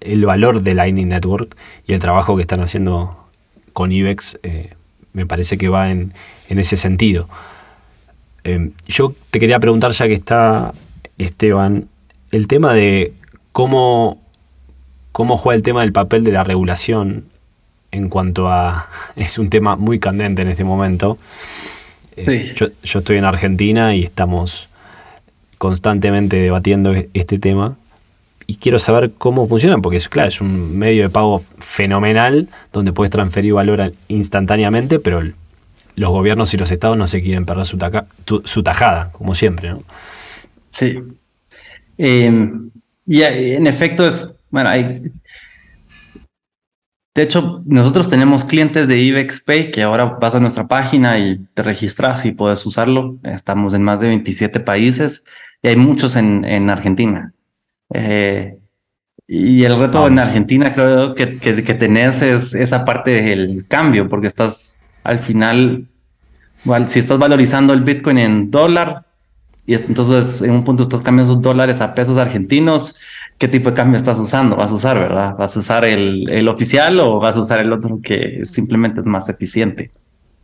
[0.00, 1.54] el valor de Lightning Network
[1.86, 3.28] y el trabajo que están haciendo
[3.74, 4.70] con IBEX eh,
[5.12, 6.14] me parece que va en,
[6.58, 7.28] ese sentido.
[8.86, 10.72] yo te quería preguntar, ya que está
[11.18, 11.88] Esteban,
[12.30, 13.12] el tema de
[13.52, 14.20] cómo,
[15.12, 17.24] cómo juega el tema del papel de la regulación
[17.92, 18.88] en cuanto a...
[19.16, 21.18] Es un tema muy candente en este momento.
[22.16, 24.68] Eh, yo, estoy en Argentina y estamos
[25.58, 27.76] constantemente debatiendo e-, este tema.
[28.46, 32.92] Y quiero saber cómo funciona, porque es claro, es un medio de pago fenomenal donde
[32.92, 35.22] puedes transferir valor instantáneamente, pero
[35.96, 37.78] los gobiernos y los estados no se quieren perder su,
[38.44, 39.70] su tajada, como siempre.
[39.70, 39.82] ¿no?
[40.70, 40.98] Sí.
[41.98, 42.70] Em,
[43.06, 45.02] y en efecto es, bueno, hay
[47.14, 51.44] de hecho, nosotros tenemos clientes de IBEX Pay que ahora vas a nuestra página y
[51.52, 53.18] te registras y puedes usarlo.
[53.22, 55.22] Estamos en más de 27 países
[55.62, 57.34] y hay muchos en, en Argentina.
[57.92, 58.56] Eh,
[59.26, 64.26] y el reto en Argentina creo que, que, tenés es esa parte del cambio, porque
[64.26, 65.86] estás al final,
[66.86, 69.04] si estás valorizando el Bitcoin en dólar,
[69.64, 72.96] y entonces en un punto estás cambiando esos dólares a pesos argentinos,
[73.38, 75.36] qué tipo de cambio estás usando, vas a usar, ¿verdad?
[75.38, 79.28] ¿Vas a usar el, oficial o vas a usar el otro que simplemente es más
[79.28, 79.90] eficiente?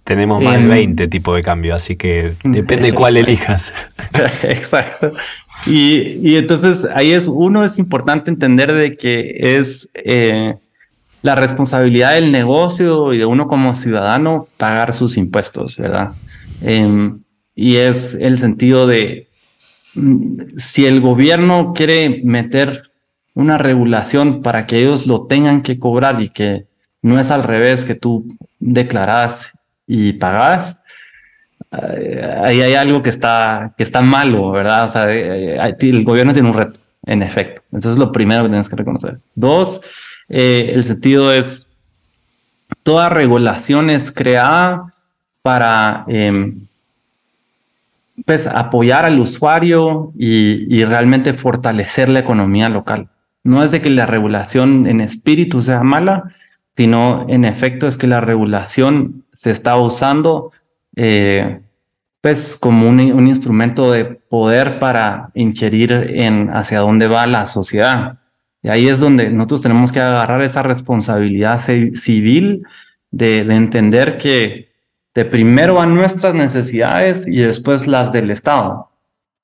[0.05, 3.75] Tenemos más de 20 em, tipos de cambio, así que depende cuál elijas.
[4.43, 5.13] Exacto.
[5.67, 10.55] Y, entonces ahí es, uno es importante entender de que es eh,
[11.23, 16.13] la responsabilidad del negocio y de uno como ciudadano pagar sus impuestos, ¿verdad?
[16.63, 17.21] Em,
[17.55, 19.29] y es el sentido de
[19.95, 22.91] mm, si el gobierno quiere meter
[23.35, 26.67] una regulación para que ellos lo tengan que cobrar y que
[27.03, 28.27] no es al revés que tú
[28.59, 29.53] declaras
[29.87, 30.83] y pagas,
[31.73, 34.85] eh, ahí hay algo que está, que está malo, ¿verdad?
[34.85, 37.63] O sea, eh, el gobierno tiene un reto, en efecto.
[37.73, 39.19] Eso es lo primero que tienes que reconocer.
[39.35, 39.81] Dos,
[40.29, 41.71] eh, el sentido es,
[42.83, 44.87] toda regulación es creada
[45.43, 46.67] para em,
[48.25, 53.09] pues, apoyar al usuario y realmente fortalecer la economía local.
[53.45, 56.25] No es de que la regulación en espíritu sea mala,
[56.79, 60.53] sino en efecto es que la regulación se está usando
[60.95, 61.61] eh,
[62.21, 68.19] pues como un, instrumento de poder para ingerir en hacia dónde va la sociedad.
[68.71, 72.65] Ahí es donde nosotros tenemos que agarrar esa responsabilidad civil
[73.11, 74.69] de, de entender que
[75.15, 78.91] de primero van nuestras necesidades y después las del Estado.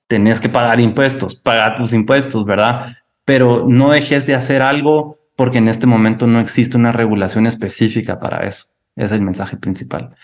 [0.07, 2.85] Tenés que pagar impuestos, pagar tus impuestos, ¿verdad?
[3.25, 8.21] pero no dejes de hacer algo porque en este momento no existe una regulación específica
[8.21, 8.67] para eso.
[8.97, 10.15] Es el mensaje principal.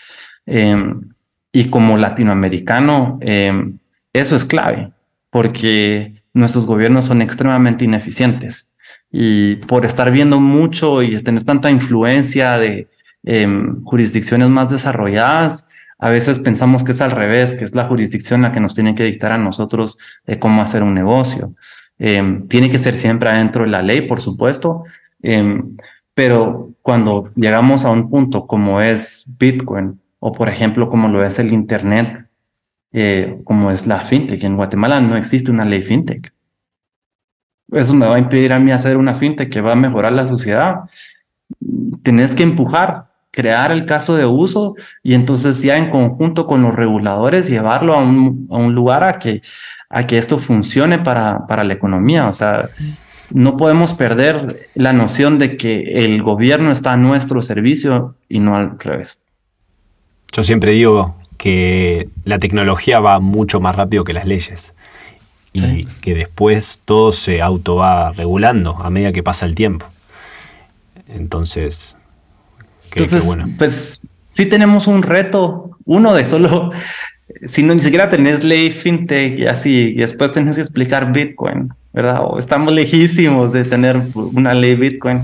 [0.45, 1.09] Em,
[1.51, 3.79] y como latinoamericano, em,
[4.13, 4.91] eso es clave,
[5.29, 8.70] porque nuestros gobiernos son extremadamente ineficientes.
[9.11, 12.87] Y por estar viendo mucho y tener tanta influencia de
[13.23, 15.67] em, jurisdicciones más desarrolladas,
[15.99, 18.95] a veces pensamos que es al revés, que es la jurisdicción la que nos tiene
[18.95, 21.53] que dictar a nosotros de cómo hacer un negocio.
[21.99, 24.81] Em, tiene que ser siempre adentro de la ley, por supuesto,
[25.21, 25.75] em,
[26.15, 31.37] pero cuando llegamos a un punto como es Bitcoin o por ejemplo como lo es
[31.37, 32.27] el Internet,
[32.91, 36.33] eh, como es la fintech, en Guatemala no existe una ley fintech.
[37.71, 40.27] Eso me va a impedir a mí hacer una fintech que va a mejorar la
[40.27, 40.81] sociedad.
[42.03, 46.75] Tienes que empujar, crear el caso de uso y entonces ya en conjunto con los
[46.75, 49.41] reguladores llevarlo a un, a un lugar a que,
[49.89, 52.27] a que esto funcione para, para la economía.
[52.27, 52.69] O sea,
[53.29, 58.57] no podemos perder la noción de que el gobierno está a nuestro servicio y no
[58.57, 59.25] al revés.
[60.33, 64.73] Yo siempre digo que la tecnología va mucho más rápido que las leyes
[65.53, 69.85] y que después todo se auto va regulando a medida que pasa el tiempo.
[71.07, 71.97] Entonces,
[72.91, 73.49] Entonces bueno.
[73.57, 76.71] pues sí tenemos un reto, uno de solo
[77.47, 81.73] si no ni siquiera tenés ley fintech y así, y después tenés que explicar Bitcoin,
[81.93, 82.19] ¿verdad?
[82.21, 85.23] O estamos lejísimos de tener una ley Bitcoin.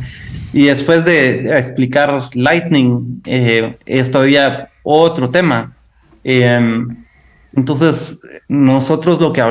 [0.53, 5.73] Y después de explicar Lightning, eh, es todavía otro tema.
[6.23, 6.87] Em,
[7.55, 9.41] entonces, nosotros lo que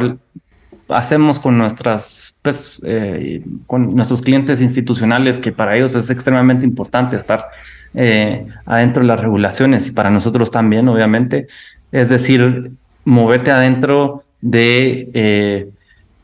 [0.89, 7.17] hacemos con nuestras, pues, eh, con nuestros clientes institucionales, que para ellos es extremadamente importante
[7.17, 7.47] estar
[7.95, 11.49] eh, adentro de las regulaciones y para nosotros también, obviamente.
[11.93, 12.71] Es decir,
[13.05, 15.71] moverte adentro de eh,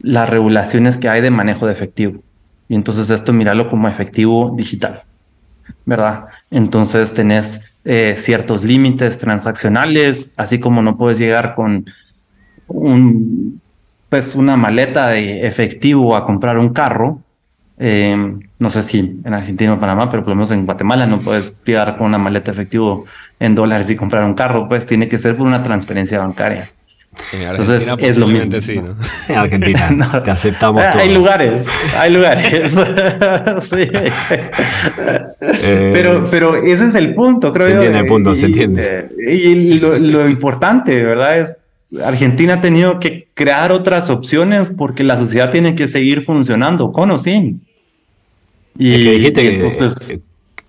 [0.01, 2.23] las regulaciones que hay de manejo de efectivo.
[2.69, 5.03] Y entonces esto míralo como efectivo digital,
[5.85, 6.27] ¿verdad?
[6.51, 11.85] Entonces tenés ciertos límites transaccionales, así como no puedes llegar con
[12.69, 13.61] un,
[14.13, 17.23] pues una maleta de efectivo a comprar un carro.
[17.79, 18.15] Eh,
[18.59, 21.65] no sé si en Argentina o Panamá, pero por lo menos en Guatemala no puedes
[21.65, 23.07] llegar con una maleta de efectivo
[23.41, 26.69] en dólares y comprar un carro, pues tiene que ser por una transferencia bancaria.
[27.33, 28.53] Entonces es lo mismo.
[29.31, 31.03] En Argentina te aceptamos todo.
[31.03, 31.67] Hay lugares,
[31.99, 32.73] hay lugares.
[33.63, 33.91] sí.
[35.41, 37.77] Eh, pero, pero ese es el punto, creo se yo.
[37.79, 39.09] Entiende el punto, se entiende.
[39.27, 41.39] Y, lo, lo, importante, ¿verdad?
[41.39, 41.62] Es
[42.05, 47.11] Argentina ha tenido que crear otras opciones porque la sociedad tiene que seguir funcionando, con
[47.11, 47.63] o sin.
[48.79, 50.21] Y, es que dijiste que, entonces...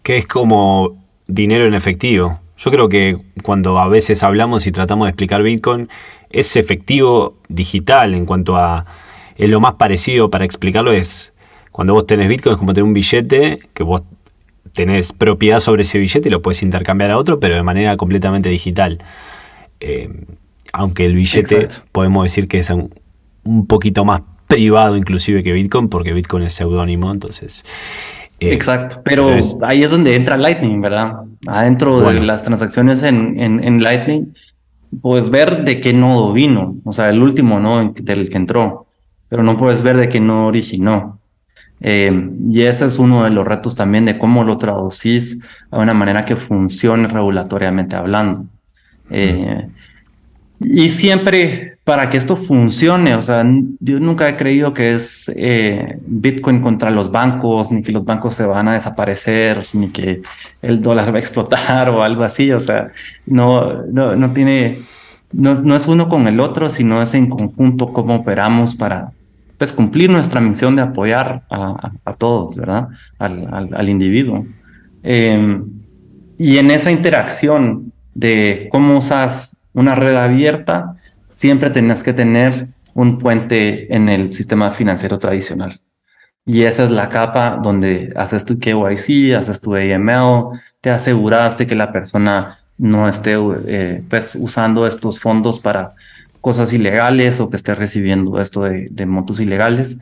[0.02, 0.98] que es como
[1.28, 2.40] dinero en efectivo.
[2.58, 5.90] Yo creo que cuando a veces hablamos y tratamos de explicar Bitcoin,
[6.30, 8.86] es efectivo digital en cuanto a...
[9.36, 11.34] Es lo más parecido para explicarlo es
[11.72, 14.04] cuando vos tenés Bitcoin es como tener un billete que vos
[14.74, 18.50] tenés propiedad sobre ese billete y lo puedes intercambiar a otro, pero de manera completamente
[18.50, 19.00] digital.
[19.80, 20.10] Eh,
[20.74, 22.92] aunque el billete podemos decir que es un,
[23.68, 27.64] poquito más privado inclusive que Bitcoin, porque Bitcoin es seudónimo, entonces...
[28.40, 29.30] Eh, Exacto, pero
[29.62, 31.14] ahí es donde entra Lightning, ¿verdad?
[31.48, 34.34] Adentro de las transacciones en, en Lightning
[35.02, 38.86] puedes ver de qué nodo vino, o sea, el último nodo del que entró,
[39.30, 41.20] pero no puedes ver de qué nodo originó.
[41.82, 45.94] Eh, y ese es uno de los retos también de cómo lo traducís a una
[45.94, 48.46] manera que funcione regulatoriamente hablando.
[49.10, 49.68] Eh,
[50.64, 53.46] y siempre para que esto funcione, o sea,
[53.80, 58.36] yo nunca he creído que es eh, Bitcoin contra los bancos, ni que los bancos
[58.36, 60.22] se van a desaparecer, ni que
[60.62, 62.92] el dólar va a explotar o algo así, o sea,
[63.26, 64.80] no, no, no tiene,
[65.34, 69.12] no, no es uno con el otro, sino es en conjunto cómo operamos para
[69.58, 72.88] pues, cumplir nuestra misión de apoyar a, a, todos, ¿verdad?
[73.18, 74.46] Al, al, individuo.
[75.04, 75.64] Em,
[76.38, 80.96] y en esa interacción de cómo usas una red abierta,
[81.30, 85.82] siempre tenés que tener un puente en el sistema financiero tradicional.
[86.46, 90.50] Y esa es la capa donde haces tu KYC, haces tu AML,
[90.82, 95.94] te aseguraste que la persona no esté eh, pues, usando estos fondos para
[96.42, 100.00] cosas ilegales o que esté recibiendo esto de, de montos ilegales,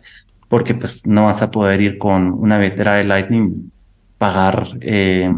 [0.47, 3.72] porque pues no vas a poder ir con una billetera de Lightning,
[4.17, 5.32] pagar, eh,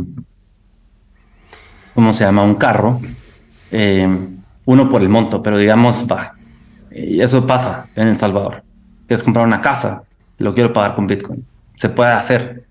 [1.93, 2.43] ¿cómo se llama?
[2.43, 3.01] Un carro
[3.73, 4.07] eh,
[4.65, 6.35] uno por el monto, pero digamos, va,
[6.91, 8.63] eso pasa en El Salvador.
[9.07, 10.03] Quieres comprar una casa,
[10.37, 11.45] lo quiero pagar con Bitcoin.
[11.75, 12.63] Se puede hacer,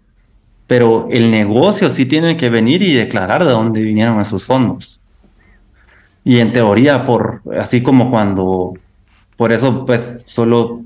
[0.67, 5.01] pero el negocio sí tiene que venir y declarar de dónde vinieron esos fondos.
[6.25, 8.75] Y en teoría, por así como cuando,
[9.37, 10.83] por eso, pues solo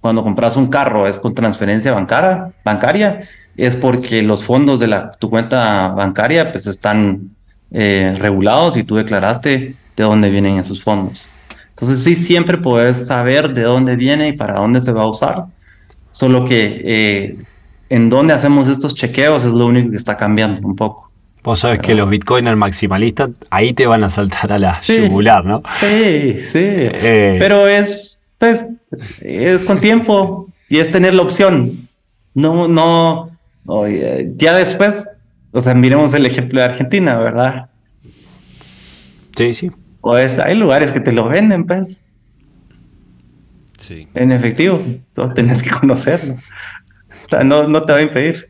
[0.00, 3.20] cuando compras un carro es con transferencia bancaria, bancaria
[3.56, 7.30] es porque los fondos de la, tu cuenta bancaria pues están
[7.72, 11.26] eh, regulados y tú declaraste de dónde vienen esos fondos.
[11.70, 15.44] Entonces sí, siempre puedes saber de dónde viene y para dónde se va a usar,
[16.10, 17.36] solo que eh,
[17.88, 21.10] en dónde hacemos estos chequeos es lo único que está cambiando un poco.
[21.42, 25.62] Vos sabes que los bitcoiners maximalistas ahí te van a saltar a la yugular, ¿no?
[25.80, 26.60] Sí, sí.
[26.62, 27.36] Eh.
[27.40, 28.64] Pero es, pues,
[29.20, 31.88] es con tiempo y es tener la opción.
[32.34, 33.26] No, no,
[34.36, 35.08] ya después,
[35.52, 37.70] o sea, miremos el ejemplo de Argentina, ¿verdad?
[39.36, 39.70] Sí, sí.
[40.00, 42.02] Pues hay lugares que te lo venden, pues.
[43.78, 44.08] Sí.
[44.14, 44.82] En efectivo,
[45.14, 46.34] tú tenés que conocerlo.
[46.34, 48.48] O sea, no, no te va a impedir.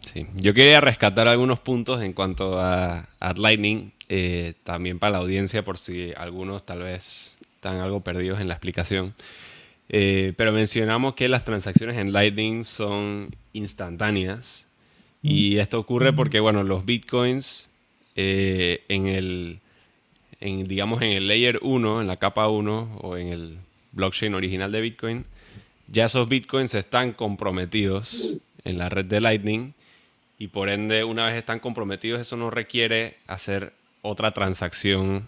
[0.00, 5.64] Sí, yo quería rescatar algunos puntos en cuanto a, Lightning, eh, también para la audiencia,
[5.64, 9.14] por si algunos tal vez están algo perdidos en la explicación.
[9.88, 14.66] Eh, pero mencionamos que las transacciones en Lightning son instantáneas.
[15.26, 17.70] Y esto ocurre porque, bueno, los bitcoins
[18.14, 19.60] eh, en el,
[20.40, 23.58] en, digamos, en el layer 1, en la capa 1 o en el
[23.92, 25.24] blockchain original de Bitcoin,
[25.88, 29.72] ya esos Bitcoins están comprometidos en la red de Lightning
[30.38, 33.72] y por ende, una vez están comprometidos, eso no requiere hacer
[34.02, 35.26] otra transacción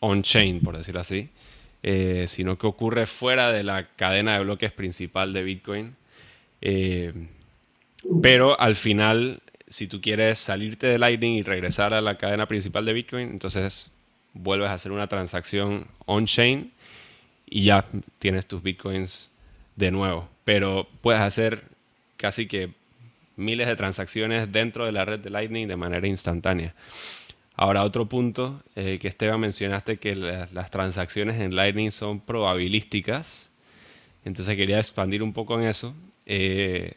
[0.00, 1.30] on-chain, por decirlo así,
[1.82, 5.96] eh, sino que ocurre fuera de la cadena de bloques principal de Bitcoin.
[6.60, 7.12] Eh,
[8.22, 9.40] pero al final
[9.74, 13.90] si tú quieres salirte de Lightning y regresar a la cadena principal de Bitcoin, entonces
[14.32, 16.72] vuelves a hacer una transacción on-chain
[17.46, 17.84] y ya
[18.20, 19.32] tienes tus Bitcoins
[19.74, 20.28] de nuevo.
[20.44, 21.64] Pero puedes hacer
[22.16, 22.70] casi que
[23.36, 26.74] miles de transacciones dentro de la red de Lightning de manera instantánea.
[27.56, 33.50] Ahora, otro punto eh, que Esteban mencionaste que las transacciones en Lightning son probabilísticas.
[34.24, 35.94] Entonces quería expandir un poco en eso.
[36.26, 36.94] Eh,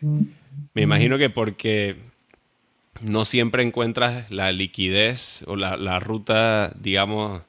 [0.74, 1.96] me imagino que porque
[3.02, 7.42] no siempre encuentras la liquidez o la, ruta, digamos,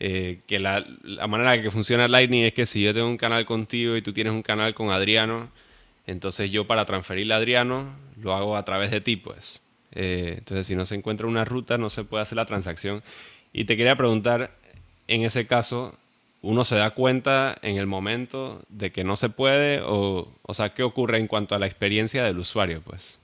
[0.00, 0.84] eh, que la,
[1.28, 4.12] manera en que funciona Lightning es que si yo tengo un canal contigo y tú
[4.12, 5.50] tienes un canal con Adriano,
[6.06, 9.62] entonces yo para transferirle a Adriano lo hago a través de ti, pues.
[9.92, 13.02] Eh, entonces si no se encuentra una ruta no se puede hacer la transacción.
[13.52, 14.56] Y te quería preguntar,
[15.08, 15.98] en ese caso,
[16.42, 19.80] ¿uno se da cuenta en el momento de que no se puede?
[19.82, 23.20] O, o sea, ¿qué ocurre en cuanto a la experiencia del usuario, pues?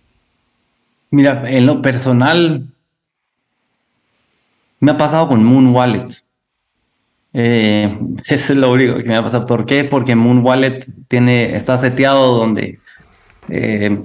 [1.11, 2.67] Mira, en lo personal,
[4.81, 6.09] me ha pasado con Moon Wallet.
[7.33, 7.99] Eh,
[8.29, 9.47] eso es lo único que me ha pasado.
[9.47, 9.85] ¿Por qué?
[9.85, 12.81] Porque Moon Wallet tiene, está seteado donde
[13.49, 13.99] eh,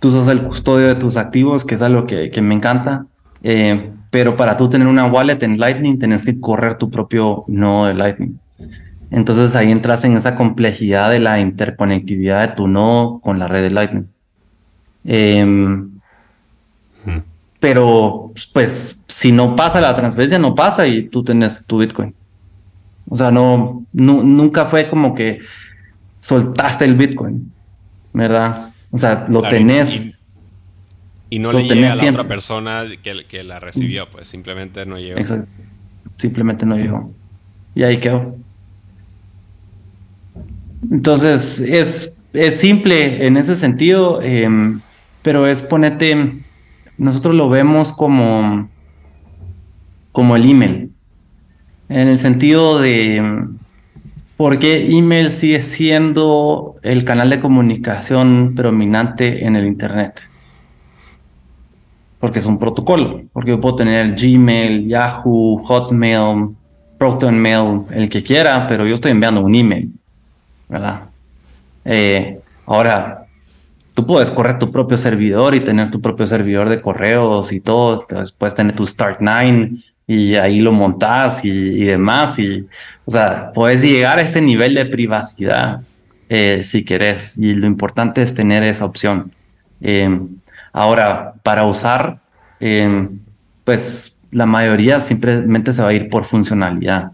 [0.00, 3.06] tú sos el custodio de tus activos, que es algo que, me encanta.
[3.42, 7.86] Eh, pero para tú tener una wallet en Lightning, tenés que correr tu propio nodo
[7.86, 8.40] de Lightning.
[9.10, 13.62] Entonces ahí entras en esa complejidad de la interconectividad de tu nodo con la red
[13.62, 14.08] de Lightning.
[15.04, 15.86] Eh,
[17.60, 22.14] pero, pues, si no pasa la transferencia, no pasa y tú tienes tu Bitcoin.
[23.08, 25.40] O sea, no, nunca fue como que
[26.18, 27.52] soltaste el Bitcoin,
[28.12, 28.72] ¿verdad?
[28.90, 30.20] O sea, lo tenés.
[31.30, 34.98] Y, no le llega a la otra persona que, que, la recibió, pues simplemente no
[34.98, 35.18] llegó.
[35.18, 35.48] Exacto.
[36.18, 37.12] Simplemente no llegó.
[37.74, 38.36] Y ahí quedó.
[40.90, 44.80] Entonces, es, es simple en ese sentido, em,
[45.22, 46.44] pero es ponerte
[46.98, 48.68] nosotros lo vemos como,
[50.12, 50.92] como el email,
[51.88, 53.44] en el sentido de
[54.36, 60.22] por qué email sigue siendo el canal de comunicación predominante en el Internet.
[62.18, 66.56] Porque es un protocolo, porque yo puedo tener Gmail, Yahoo, Hotmail,
[66.98, 69.92] ProtonMail, el que quiera, pero yo estoy enviando un email,
[70.68, 71.10] ¿verdad?
[71.84, 73.26] Eh, ahora,
[73.94, 78.00] tú puedes correr tu propio servidor y tener tu propio servidor de correos y todo.
[78.02, 82.38] Entonces puedes tener tu Start9 y ahí lo montas y, demás.
[82.38, 82.66] Y,
[83.04, 85.80] o sea, puedes llegar a ese nivel de privacidad
[86.28, 87.38] eh, si querés.
[87.38, 89.32] Y lo importante es tener esa opción.
[89.80, 90.28] Em,
[90.72, 92.20] ahora, para usar,
[93.64, 97.12] pues la mayoría simplemente se va a ir por funcionalidad.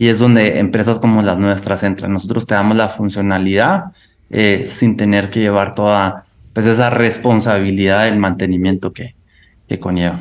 [0.00, 2.10] Y es donde empresas como las nuestras entran.
[2.10, 3.92] Nosotros te damos la funcionalidad
[4.30, 6.24] eh, sin tener que llevar toda
[6.54, 9.14] pues esa responsabilidad del mantenimiento que,
[9.68, 10.18] que conlleva.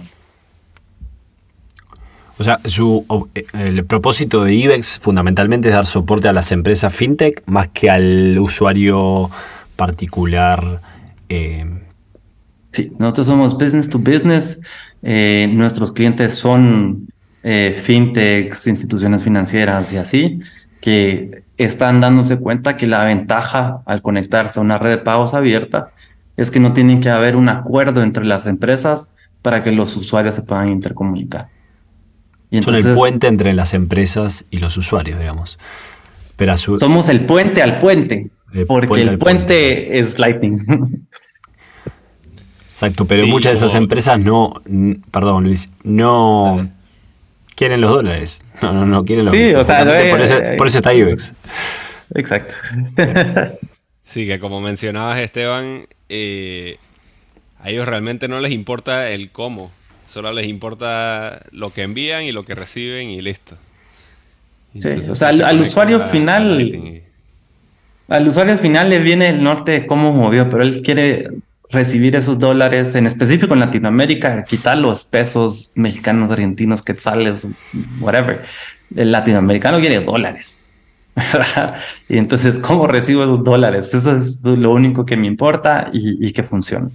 [2.38, 6.94] O sea, su, eh, el propósito de IBEX fundamentalmente es dar soporte a las empresas
[6.94, 9.30] fintech más que al usuario
[9.78, 10.82] particular.
[11.30, 11.66] Eh.
[12.72, 14.60] Sí, nosotros somos business to business.
[15.02, 17.08] nuestros clientes son
[17.44, 20.40] fintechs, instituciones financieras y así,
[20.82, 25.92] que están dándose cuenta que la ventaja al conectarse a una red de pagos abierta
[26.38, 30.36] es que no tiene que haber un acuerdo entre las empresas para que los usuarios
[30.36, 31.50] se puedan intercomunicar.
[32.50, 35.60] Y Son el puente entre las empresas y los usuarios, digamos.
[36.36, 38.30] Pero Somos el puente al puente,
[38.68, 41.06] porque el puente, es Lightning.
[42.64, 44.62] Exacto, pero muchas de esas empresas no,
[45.12, 46.70] perdón Luis, no
[47.60, 48.46] quieren los dólares.
[48.62, 51.34] No, no, no quieren los Sí, o sea, por, eso, por, eso, está IBEX.
[52.14, 52.54] Exacto.
[54.04, 56.78] sí, que como mencionabas, Esteban, eh,
[57.58, 59.72] a ellos realmente no les importa el cómo,
[60.08, 63.56] solo les importa lo que envían y lo que reciben y listo.
[64.78, 67.02] sí, o sea, al, usuario final,
[68.10, 71.30] al usuario final le viene el norte de cómo movió, pero él quiere
[71.72, 77.48] recibir esos dólares, en específico en Latinoamérica, quitar los pesos mexicanos, argentinos, quetzales,
[78.00, 78.44] whatever.
[78.96, 80.64] El latinoamericano quiere dólares.
[82.10, 83.94] y entonces, ¿cómo recibo esos dólares?
[83.94, 86.90] Eso es lo único que me importa y, que funcione.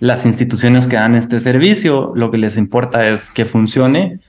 [0.00, 4.20] Las instituciones que dan este servicio, lo que les importa es que funcione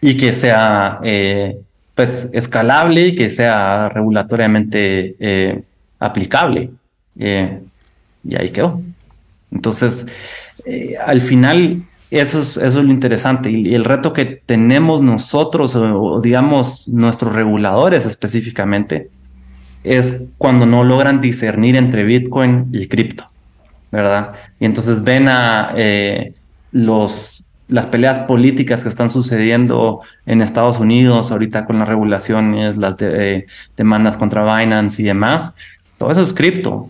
[0.00, 1.56] y que sea eh,
[1.94, 5.62] pues escalable y que sea regulatoriamente eh,
[5.98, 6.70] aplicable.
[7.18, 7.60] Eh,
[8.28, 8.80] y ahí quedó.
[9.54, 10.06] Entonces,
[10.66, 13.50] eh, al final, eso es, eso es lo interesante.
[13.50, 19.08] Y, el reto que tenemos nosotros, o, digamos nuestros reguladores específicamente,
[19.84, 23.28] es cuando no logran discernir entre Bitcoin y cripto,
[23.92, 24.34] ¿verdad?
[24.58, 26.32] Y entonces ven a eh,
[26.72, 32.96] los, las peleas políticas que están sucediendo en Estados Unidos ahorita con las regulaciones, las
[33.00, 33.46] eh,
[33.76, 35.54] demandas contra Binance y demás.
[35.98, 36.88] Todo eso es cripto,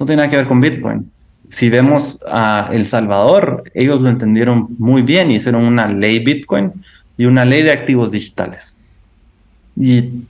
[0.00, 1.12] no tiene nada que ver con Bitcoin
[1.52, 6.72] si vemos a El Salvador, ellos lo entendieron muy bien y hicieron una ley Bitcoin
[7.18, 8.80] y una ley de activos digitales.
[9.78, 10.22] Y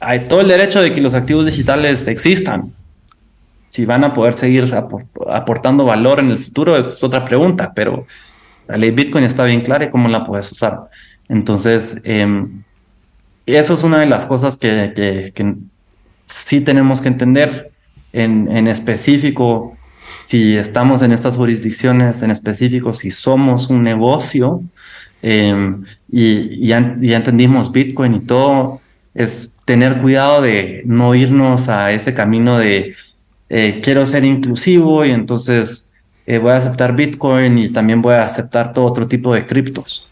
[0.00, 2.72] hay todo el derecho de que los activos digitales existan.
[3.68, 4.74] Si van a poder seguir
[5.30, 8.06] aportando valor en el futuro es otra pregunta, pero
[8.66, 10.88] la ley Bitcoin está bien clara y cómo la puedes usar.
[11.28, 12.62] Entonces, em,
[13.44, 14.94] eso es una de las cosas que,
[15.34, 15.54] que,
[16.24, 17.72] sí tenemos que entender
[18.14, 19.75] en, en, específico
[20.18, 24.62] si estamos en estas jurisdicciones, en específico si somos un negocio
[25.22, 28.80] em, y, ya, ya entendimos Bitcoin y todo,
[29.14, 32.94] es tener cuidado de no irnos a ese camino de
[33.48, 35.90] eh, quiero ser inclusivo y entonces
[36.26, 40.06] eh, voy a aceptar Bitcoin y también voy a aceptar todo otro tipo de criptos.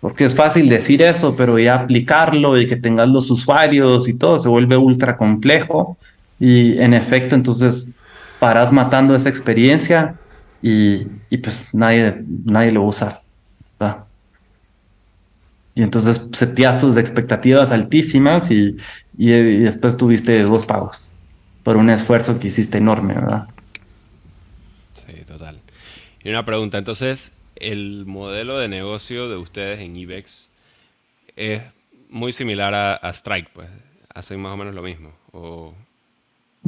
[0.00, 4.38] Porque es fácil decir eso, pero ya aplicarlo y que tengas los usuarios y todo
[4.38, 5.96] se vuelve ultra complejo.
[6.38, 7.92] Y en efecto, entonces
[8.38, 10.16] paras matando esa experiencia
[10.62, 13.26] y, y pues nadie, nadie lo va a usar.
[15.76, 18.78] Y entonces setías tus expectativas altísimas y,
[19.18, 21.10] y, después tuviste dos pagos
[21.64, 23.46] por un esfuerzo que hiciste enorme, ¿verdad?
[24.94, 25.60] Sí, total.
[26.24, 30.50] Y una pregunta, entonces, ¿el modelo de negocio de ustedes en IBEX
[31.36, 31.60] es
[32.08, 33.68] muy similar a, Strike, pues?
[34.14, 35.12] ¿Hacen más o menos lo mismo?
[35.32, 35.74] ¿O...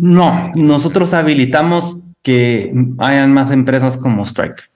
[0.00, 4.70] No, nosotros habilitamos que hayan más empresas como Strike.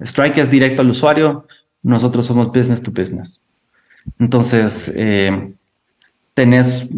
[0.00, 1.44] Strike es directo al usuario,
[1.82, 3.42] nosotros somos business to business.
[4.18, 5.52] Entonces, eh,
[6.34, 6.88] tenés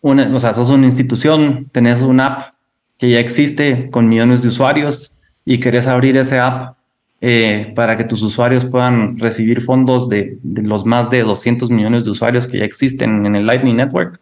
[0.00, 2.54] una, o sea, sos una institución, tenés una app
[2.98, 5.14] que ya existe con millones de usuarios
[5.44, 6.76] y querés abrir ese app
[7.20, 12.10] eh, para que tus usuarios puedan recibir fondos de, los más de 200 millones de
[12.10, 14.20] usuarios que ya existen en el Lightning Network,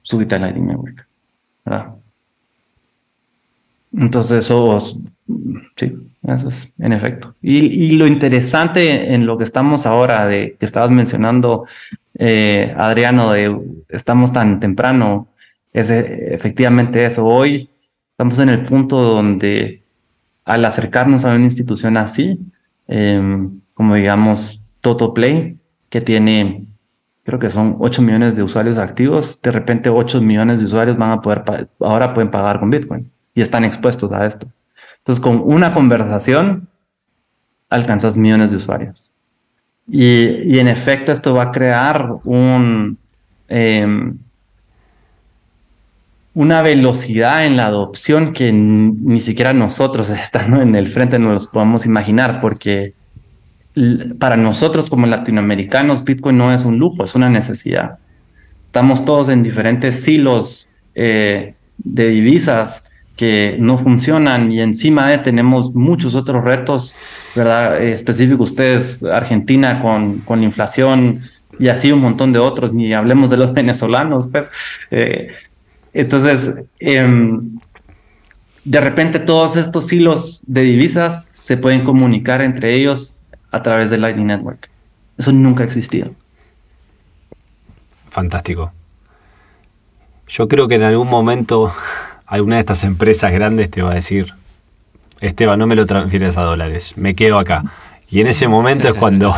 [0.00, 1.06] súbete al Lightning Network.
[3.92, 4.78] Entonces, eso,
[5.76, 5.92] sí,
[6.22, 7.34] eso es en efecto.
[7.40, 11.66] Y, lo interesante en lo que estamos ahora, de que estabas mencionando,
[12.18, 13.56] eh, Adriano, de
[13.88, 15.28] estamos tan temprano,
[15.72, 17.26] es eh, efectivamente eso.
[17.26, 17.68] Hoy
[18.12, 19.82] estamos en el punto donde
[20.44, 22.38] al acercarnos a una institución así,
[22.86, 25.56] em, como digamos Totoplay,
[25.88, 26.66] que tiene,
[27.24, 31.10] creo que son 8 millones de usuarios activos, de repente 8 millones de usuarios van
[31.10, 31.42] a poder,
[31.80, 34.46] ahora pueden pagar con Bitcoin y están expuestos a esto.
[34.98, 36.68] Entonces, con una conversación
[37.68, 39.10] alcanzas millones de usuarios.
[39.88, 42.08] Y, en efecto, esto va a crear
[43.48, 44.16] em,
[46.32, 51.48] una velocidad en la adopción que ni siquiera nosotros, estando en el frente, no los
[51.48, 52.94] podemos imaginar, porque
[54.18, 57.98] para nosotros como latinoamericanos, Bitcoin no es un lujo, es una necesidad.
[58.64, 62.84] Estamos todos en diferentes silos eh, de divisas
[63.16, 66.94] que no funcionan y encima de tenemos muchos otros retos,
[67.36, 67.80] ¿verdad?
[67.80, 71.20] Eh, específicos ustedes, Argentina con, con la inflación
[71.58, 74.50] y así un montón de otros, ni hablemos de los venezolanos, pues.
[74.90, 75.28] Eh,
[75.92, 77.58] entonces, em,
[78.64, 83.18] de repente todos estos hilos de divisas se pueden comunicar entre ellos
[83.54, 84.68] a través del Lightning Network.
[85.16, 86.10] Eso nunca ha existido.
[88.10, 88.72] Fantástico.
[90.26, 91.72] Yo creo que en algún momento
[92.26, 94.34] alguna de estas empresas grandes te va a decir,
[95.20, 97.62] Esteban, no me lo transfieres a dólares, me quedo acá.
[98.08, 99.34] Y en ese momento es cuando,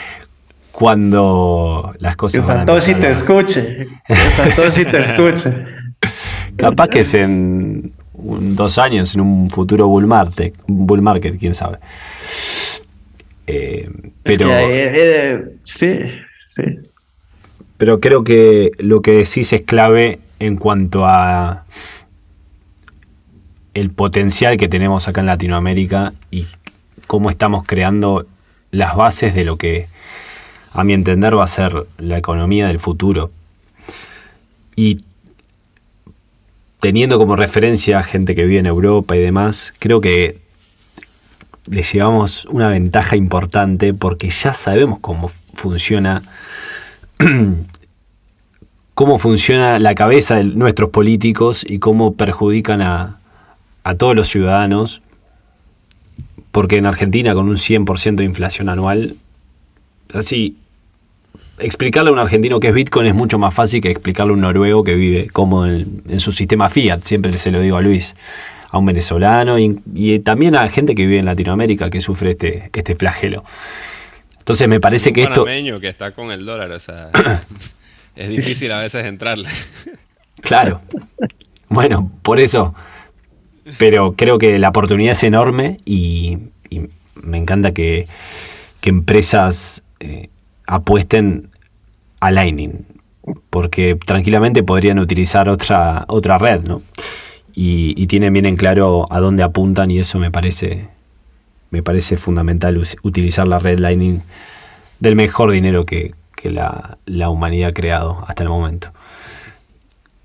[0.72, 2.40] cuando las cosas...
[2.40, 5.64] Que Satoshi te escuche, que Satoshi te escuche.
[6.56, 11.78] Capaz que es en dos años, en un futuro bull market, bull market quién sabe.
[13.46, 13.88] Eh,
[14.22, 14.48] pero...
[14.50, 15.98] Eh, eh, sí,
[16.48, 16.62] sí.
[17.76, 21.64] Pero creo que lo que decís es clave en cuanto a
[23.74, 26.46] el potencial que tenemos acá en Latinoamérica y
[27.06, 28.26] cómo estamos creando
[28.70, 29.86] las bases de lo que,
[30.72, 33.30] a mi entender, va a ser la economía del futuro.
[34.76, 35.04] Y
[36.80, 40.41] teniendo como referencia a gente que vive en Europa y demás, creo que
[41.70, 46.22] le llevamos una ventaja importante porque ya sabemos cómo funciona
[48.94, 53.18] cómo funciona la cabeza de nuestros políticos y cómo perjudican a,
[53.84, 55.02] a todos los ciudadanos,
[56.50, 59.16] porque en Argentina con un 100% de inflación anual,
[60.12, 60.56] así,
[61.58, 64.40] explicarle a un argentino que es Bitcoin es mucho más fácil que explicarle a un
[64.40, 68.14] noruego que vive como en, su sistema fiat, siempre se lo digo a Luis,
[68.72, 72.96] a un venezolano y, también a gente que vive en Latinoamérica que sufre este, este
[72.96, 73.44] flagelo.
[74.38, 75.44] Entonces me parece que esto...
[75.44, 77.10] que está con el dólar, o sea,
[78.16, 79.48] es difícil a veces entrarle.
[80.42, 80.80] Claro.
[81.68, 82.74] Bueno, por eso
[83.78, 86.38] pero creo que la oportunidad es enorme y,
[87.22, 88.06] me encanta que,
[88.84, 90.28] empresas eh,
[90.66, 91.50] apuesten
[92.18, 92.84] a Lightning,
[93.48, 96.82] porque tranquilamente podrían utilizar otra, otra red, ¿no?
[97.54, 100.88] Y, tienen bien en claro a dónde apuntan y eso me parece,
[101.70, 104.20] me parece fundamental utilizar la red Lightning
[105.00, 108.88] del mejor dinero que, la, la humanidad ha creado hasta el momento.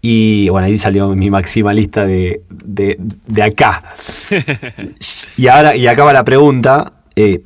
[0.01, 3.84] Y bueno, ahí salió mi maximalista de, de, acá.
[5.38, 6.93] y ahora, y acaba la pregunta.
[7.15, 7.41] Eh,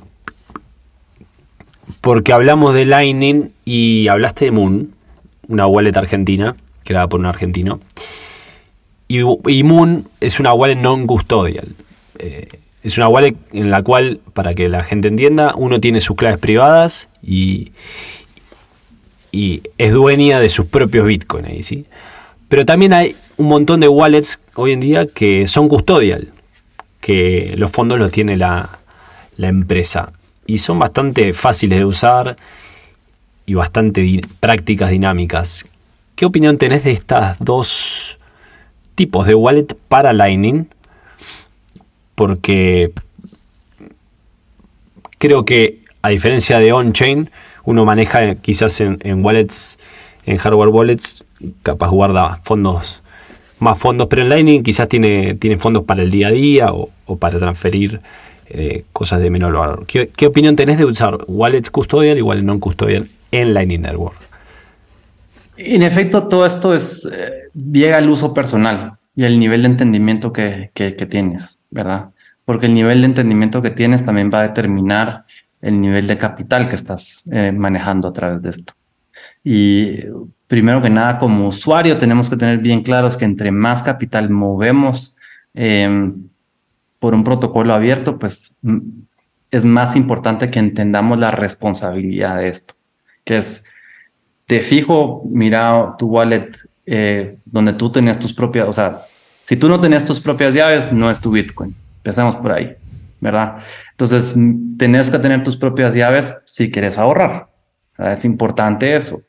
[2.00, 4.92] porque hablamos de Lightning y hablaste de Moon,
[5.48, 7.80] una wallet argentina, creada por un argentino.
[9.12, 11.68] Y, Moon es una wallet non-custodial.
[12.18, 12.48] Eh,
[12.82, 16.38] es una wallet en la cual, para que la gente entienda, uno tiene sus claves
[16.38, 17.72] privadas y,
[19.32, 21.86] es dueña de sus propios bitcoins ahí, ¿sí?
[22.48, 26.28] Pero también hay un montón de wallets hoy en día que son custodial,
[27.00, 28.78] que los fondos los tiene la,
[29.38, 30.12] empresa.
[30.46, 32.36] Y son bastante fáciles de usar
[33.44, 35.66] y bastante prácticas dinámicas.
[36.14, 38.18] ¿Qué opinión tenés de estas dos
[38.94, 40.66] tipos de wallet para Lightning?
[42.14, 42.92] Porque
[45.18, 47.30] creo que a diferencia de on-chain,
[47.64, 49.78] uno maneja quizás en, en wallets,
[50.26, 51.24] en hardware wallets,
[51.62, 53.02] capaz guarda fondos,
[53.62, 56.90] más fondos, pero en Lightning quizás tiene, tiene fondos para el día a día o,
[57.16, 58.00] para transferir
[58.48, 59.86] eh, cosas de menor valor.
[59.86, 64.31] ¿Qué, opinión tenés de usar wallets custodial y wallet non custodial en Lightning Network?
[65.64, 70.32] En efecto, todo esto es eh, llega al uso personal y al nivel de entendimiento
[70.32, 70.70] que,
[71.08, 72.10] tienes, ¿verdad?
[72.44, 75.24] Porque el nivel de entendimiento que tienes también va a determinar
[75.60, 78.72] el nivel de capital que estás eh, manejando a través de esto.
[79.44, 80.00] Y
[80.46, 85.16] primero que nada, como usuario, tenemos que tener bien claros que entre más capital movemos
[85.54, 86.28] em,
[86.98, 88.56] por un protocolo abierto, pues
[89.50, 92.74] es más importante que entendamos la responsabilidad de esto,
[93.24, 93.64] que es,
[94.52, 96.50] te fijo, mira tu wallet
[96.84, 99.06] eh, donde tú tenías tus propias, o sea,
[99.44, 101.74] si tú no tenías tus propias llaves, no es tu Bitcoin.
[101.96, 102.76] Empezamos por ahí,
[103.18, 103.56] ¿verdad?
[103.92, 104.34] Entonces,
[104.76, 107.48] tenés que tener tus propias llaves si quieres ahorrar.
[107.96, 109.22] Es importante eso.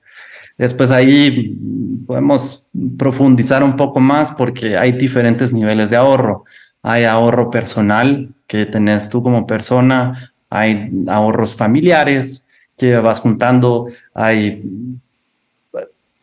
[0.57, 1.57] Después ahí
[2.05, 2.65] podemos
[2.97, 6.43] profundizar un poco más porque hay diferentes niveles de ahorro.
[6.81, 10.11] Hay ahorro personal que tenés tú como persona,
[10.49, 12.45] hay ahorros familiares
[12.77, 14.61] que vas juntando, hay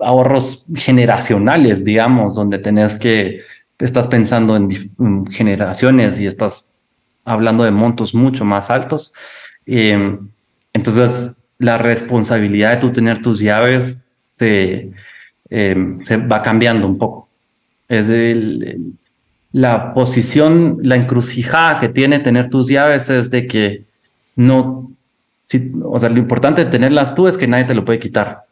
[0.01, 3.41] ahorros generacionales, digamos, donde tenés que,
[3.79, 6.75] estás pensando en, generaciones y estás
[7.25, 9.15] hablando de montos mucho más altos.
[9.67, 10.19] Eh,
[10.73, 14.91] entonces, la responsabilidad de tú tener tus llaves se,
[15.49, 17.29] se va cambiando un poco.
[17.89, 18.11] Es
[19.53, 23.85] la posición, la encrucijada que tiene tener tus llaves es de que
[24.37, 24.93] no,
[25.43, 28.45] si, o sea, lo importante de tenerlas tú es que nadie te lo puede quitar.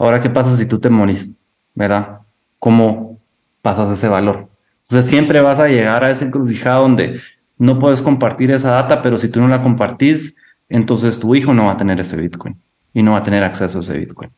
[0.00, 1.36] Ahora, ¿qué pasa si tú te morís?
[1.74, 2.20] ¿Verdad?
[2.58, 3.20] ¿Cómo
[3.60, 4.48] pasas ese valor?
[4.78, 7.20] Entonces siempre vas a llegar a esa encrucijada donde
[7.58, 10.36] no puedes compartir esa data, pero si tú no la compartís,
[10.70, 12.56] entonces tu hijo no va a tener ese Bitcoin
[12.94, 14.30] y no va a tener acceso a ese Bitcoin.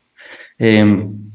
[0.57, 1.31] Em,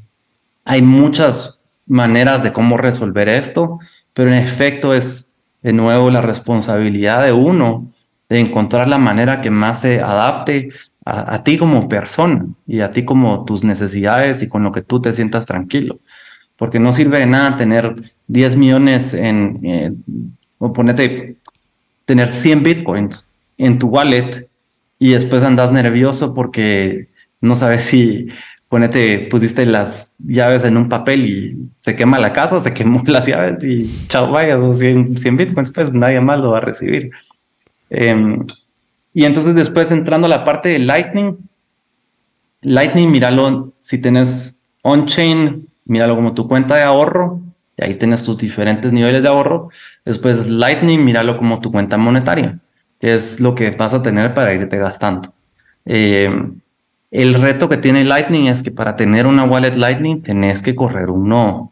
[0.63, 3.79] hay muchas maneras de cómo resolver esto,
[4.13, 5.31] pero en efecto es
[5.63, 7.89] de nuevo la responsabilidad de uno
[8.29, 10.69] de encontrar la manera que más se adapte
[11.05, 15.01] a, ti como persona y a ti como tus necesidades y con lo que tú
[15.01, 15.99] te sientas tranquilo.
[16.55, 17.95] Porque no sirve de nada tener
[18.27, 19.91] 10 millones en, eh,
[20.59, 21.37] o ponete,
[22.05, 23.27] tener 100 bitcoins
[23.57, 24.47] en tu wallet
[24.99, 27.07] y después andas nervioso porque
[27.41, 28.27] no sabes si
[28.69, 33.25] ponete, pusiste las llaves en un papel y se quema la casa, se quemó las
[33.25, 37.11] llaves y chao, vayas, o 100, bitcoins, pues nadie más lo va a recibir.
[37.89, 38.45] Em,
[39.13, 41.37] y entonces después entrando a la parte de Lightning,
[42.61, 47.41] Lightning, míralo, si tenés on-chain, míralo como tu cuenta de ahorro,
[47.77, 49.69] y ahí tienes tus diferentes niveles de ahorro.
[50.03, 52.59] Después Lightning, míralo como tu cuenta monetaria,
[52.99, 55.33] que es lo que vas a tener para irte gastando.
[55.85, 56.29] Eh,
[57.11, 61.09] el reto que tiene Lightning es que para tener una wallet Lightning tenés que correr
[61.09, 61.69] un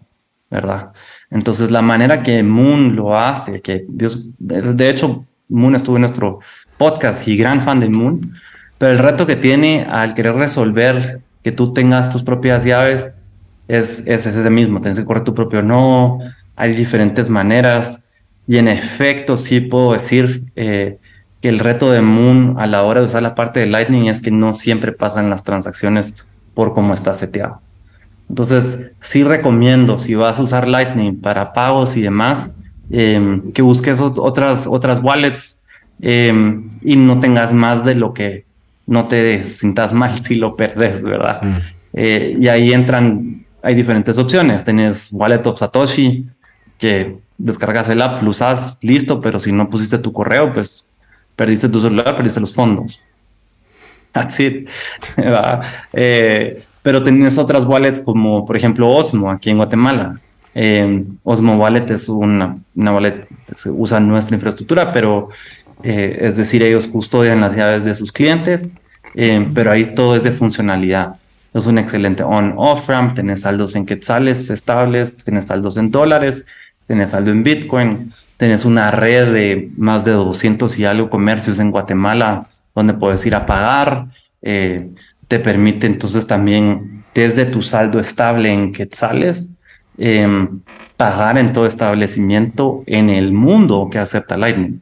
[0.50, 0.94] ¿verdad?
[1.30, 6.40] Entonces la manera que Moon lo hace, que Dios, de hecho Moon estuvo en nuestro
[6.78, 8.32] podcast y gran fan de Moon,
[8.78, 13.18] pero el reto que tiene al querer resolver que tú tengas tus propias llaves
[13.68, 16.20] es, es ese mismo, tienes que correr tu propio nodo,
[16.56, 18.06] hay diferentes maneras
[18.48, 20.98] y en efecto sí puedo decir eh,
[21.42, 24.22] que el reto de Moon a la hora de usar la parte de Lightning es
[24.22, 26.16] que no siempre pasan las transacciones
[26.54, 27.62] por cómo está seteado.
[28.30, 34.00] Entonces, sí recomiendo, si vas a usar Lightning para pagos y demás, em, que busques
[34.02, 35.62] otras, otras wallets
[36.02, 38.46] em, y no tengas más de lo que
[38.86, 41.42] no te sientas mal si lo perdes, ¿verdad?
[41.42, 41.58] Mm.
[41.94, 44.64] Eh, y ahí entran, hay diferentes opciones.
[44.64, 46.28] Tienes Wallet of Satoshi,
[46.78, 50.90] que descargas el app, lo usas, listo, pero si no pusiste tu correo, pues
[51.36, 53.06] perdiste tu celular, perdiste los fondos.
[54.14, 54.66] Así.
[55.94, 60.20] eh, pero tienes otras wallets como, por ejemplo, Osmo, aquí en Guatemala.
[60.60, 65.30] Eh, Osmo Wallet es una, una wallet que usa nuestra infraestructura, pero
[65.84, 68.72] eh, es decir, ellos custodian las llaves de sus clientes,
[69.14, 71.18] eh, pero ahí todo es de funcionalidad.
[71.54, 76.48] Es un excelente on-off ramp, tienes saldos en quetzales estables, tienes saldos en dólares,
[76.88, 81.70] tienes saldo en Bitcoin, tienes una red de más de 200 y algo comercios en
[81.70, 84.08] Guatemala donde puedes ir a pagar.
[84.42, 84.90] Eh,
[85.28, 89.57] te permite entonces también desde tu saldo estable en quetzales
[89.98, 90.62] em,
[90.96, 94.82] pagar en todo establecimiento en el mundo que acepta Lightning.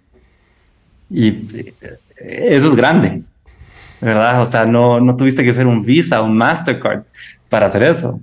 [1.09, 3.21] Y eh, eso es grande,
[4.01, 4.41] ¿verdad?
[4.41, 7.03] O sea, no, no tuviste que ser un Visa, un Mastercard
[7.49, 8.19] para hacer eso.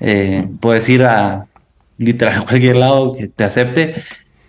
[0.00, 1.46] Eh, puedes ir a
[1.98, 3.94] literal cualquier lado que te acepte.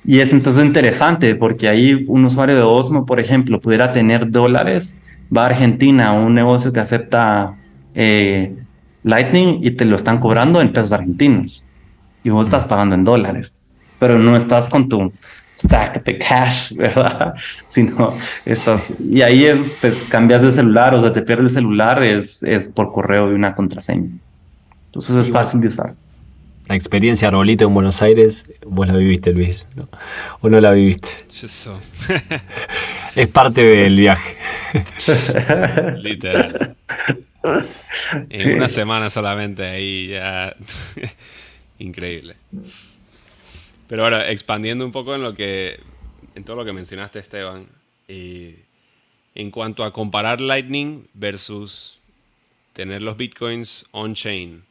[0.03, 4.95] Y es entonces interesante porque ahí un usuario de Osmo, por ejemplo, pudiera tener dólares,
[5.35, 7.55] va a Argentina a un negocio que acepta
[7.93, 8.55] eh,
[9.03, 11.65] Lightning y te lo están cobrando en pesos argentinos.
[12.23, 13.63] Y vos estás pagando en dólares,
[13.99, 15.11] pero no estás con tu
[15.57, 17.33] stack de cash, ¿verdad?
[17.65, 18.13] Sino
[18.45, 22.43] estás, y ahí es, pues cambias de celular, o sea, te pierdes el celular, es,
[22.43, 24.09] es por correo y una contraseña.
[24.87, 25.93] Entonces es fácil de usar.
[26.67, 29.89] La experiencia arbolito en Buenos Aires, vos la viviste, Luis, ¿no?
[30.41, 31.09] ¿O no la viviste?
[31.43, 31.79] Eso.
[33.15, 34.37] es parte del viaje.
[35.97, 36.75] Literal.
[38.29, 40.55] En una semana solamente ahí ya.
[41.81, 42.35] Increíble.
[43.87, 45.79] Pero ahora, expandiendo un poco en lo que.
[46.35, 47.67] en todo lo que mencionaste, Esteban.
[48.07, 48.63] Eh,
[49.33, 51.99] en cuanto a comparar Lightning versus
[52.73, 54.63] tener los bitcoins on-chain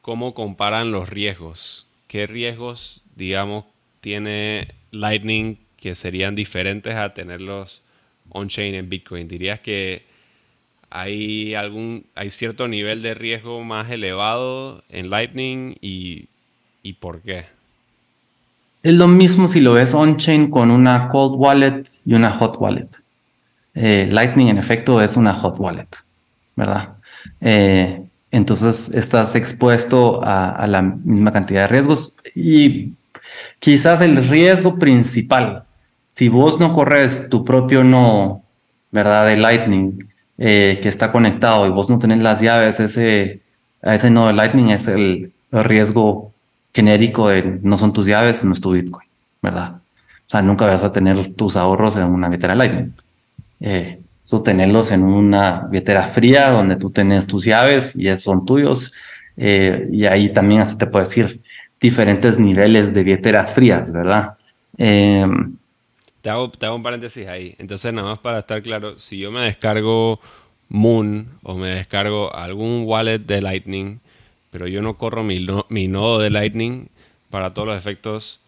[0.00, 1.86] cómo comparan los riesgos.
[2.08, 3.64] ¿Qué riesgos, digamos,
[4.00, 7.82] tiene Lightning que serían diferentes a tenerlos
[8.28, 9.26] on-chain en Bitcoin?
[9.26, 10.04] ¿Dirías que
[10.90, 16.28] hay algún hay cierto nivel de riesgo más elevado en Lightning y,
[16.92, 17.46] por qué?
[18.82, 22.88] Es lo mismo si lo ves on-chain con una cold wallet y una hot wallet.
[23.74, 25.88] Eh, Lightning en efecto es una hot wallet,
[26.54, 26.90] ¿verdad?
[27.40, 32.92] Eh, entonces estás expuesto a, la misma cantidad de riesgos y
[33.58, 35.64] quizás el riesgo principal,
[36.06, 38.42] si vos no corres tu propio no,
[38.90, 39.26] ¿verdad?
[39.26, 43.40] De Lightning eh, que está conectado y vos no tenés las llaves, ese,
[43.82, 46.33] a ese nodo de Lightning es el, riesgo
[46.74, 49.08] genérico de no son tus llaves, no es tu Bitcoin,
[49.40, 49.76] ¿verdad?
[50.26, 52.92] O sea, nunca vas a tener tus ahorros en una billetera Lightning.
[53.60, 58.92] Eh, sostenerlos en una billetera fría donde tú tienes tus llaves y son tuyos.
[59.36, 61.40] Eh, y ahí también así te puedo decir
[61.80, 64.36] diferentes niveles de billeteras frías, ¿verdad?
[64.76, 65.56] Em,
[66.22, 67.54] te, hago, te hago un paréntesis ahí.
[67.58, 70.20] Entonces, nada más para estar claro, si yo me descargo
[70.68, 74.00] Moon o me descargo algún wallet de Lightning,
[74.54, 76.86] pero yo no corro mi, nodo de Lightning,
[77.28, 78.40] para todos los efectos,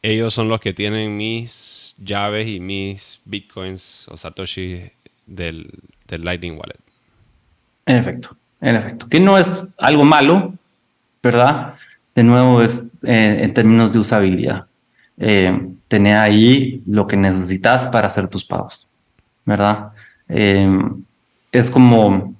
[0.00, 4.92] ellos son los que tienen mis llaves y mis bitcoins o satoshi
[5.26, 5.68] del,
[6.06, 6.78] Lightning Wallet.
[7.86, 9.08] En efecto, en efecto.
[9.08, 10.54] Que no es algo malo,
[11.20, 11.74] ¿verdad?
[12.14, 14.66] De nuevo, es eh, en términos de usabilidad.
[15.18, 18.86] Eh, tener ahí lo que necesitas para hacer tus pagos,
[19.44, 19.90] ¿verdad?
[20.28, 20.70] Eh,
[21.50, 22.32] es como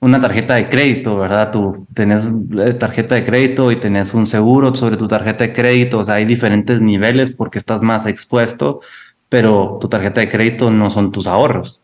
[0.00, 1.50] una tarjeta de crédito, ¿verdad?
[1.50, 2.32] Tú tenés
[2.78, 6.24] tarjeta de crédito y tenés un seguro sobre tu tarjeta de crédito, o sea, hay
[6.24, 8.80] diferentes niveles porque estás más expuesto,
[9.28, 11.80] pero tu tarjeta de crédito no son tus ahorros,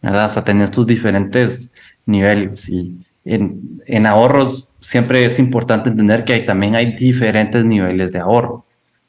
[0.00, 0.26] ¿verdad?
[0.26, 1.72] O sea, tenés tus diferentes
[2.06, 8.20] niveles y en, en, ahorros siempre es importante entender que también hay diferentes niveles de
[8.20, 8.64] ahorro.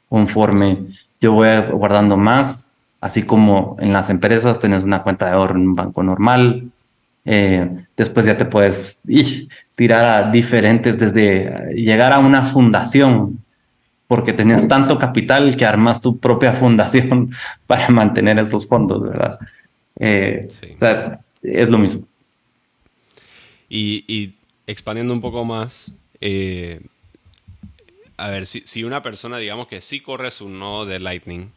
[0.08, 0.88] Conforme
[1.20, 5.68] yo voy guardando más, así como en las empresas tenés una cuenta de ahorro en
[5.68, 6.70] un banco normal,
[7.24, 9.00] eh, después ya te puedes
[9.74, 13.44] tirar a diferentes, desde llegar a una fundación,
[14.06, 17.30] porque tenés tanto capital que armas tu propia fundación
[17.66, 19.38] para mantener esos fondos, ¿verdad?
[19.98, 22.06] Eh, o sea, es lo mismo.
[23.74, 24.34] Y,
[24.66, 26.82] expandiendo un poco más, eh,
[28.18, 31.50] a ver, si, una persona, digamos que sí corre su nodo de Lightning,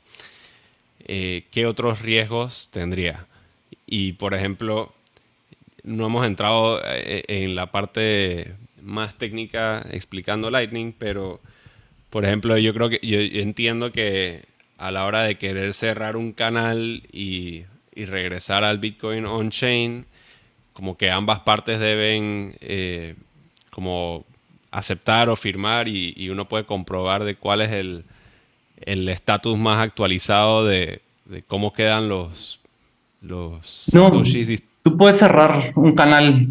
[1.08, 3.26] eh, ¿qué otros riesgos tendría?
[3.86, 4.95] Y, por ejemplo,
[5.86, 11.40] no hemos entrado en la parte más técnica explicando Lightning, pero
[12.16, 14.46] por ejemplo, yo creo que yo entiendo que
[14.78, 20.06] a la hora de querer cerrar un canal y, regresar al Bitcoin on-chain,
[20.72, 23.16] como que ambas partes deben eh,
[23.70, 24.26] como
[24.72, 31.02] aceptar o firmar y, uno puede comprobar de cuál es el estatus más actualizado de,
[31.48, 32.62] cómo quedan los,
[33.22, 34.24] los no,
[34.86, 36.50] Tú puedes cerrar un canal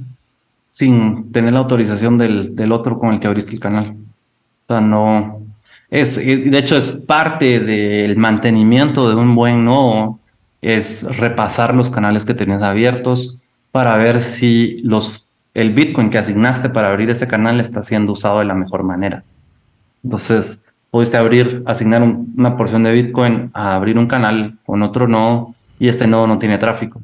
[0.72, 3.94] sin tener la autorización del, del otro con el que abriste el canal.
[4.66, 5.38] O sea, no,
[5.88, 10.18] es, de hecho, es parte del mantenimiento de un buen nodo,
[10.62, 13.38] es repasar los canales que tenías abiertos
[13.70, 18.40] para ver si los, el Bitcoin que asignaste para abrir ese canal está siendo usado
[18.40, 19.22] de la mejor manera.
[20.02, 25.54] Entonces, pudiste abrir, asignar una porción de Bitcoin a abrir un canal con otro nodo
[25.78, 27.00] y este nodo no tiene tráfico.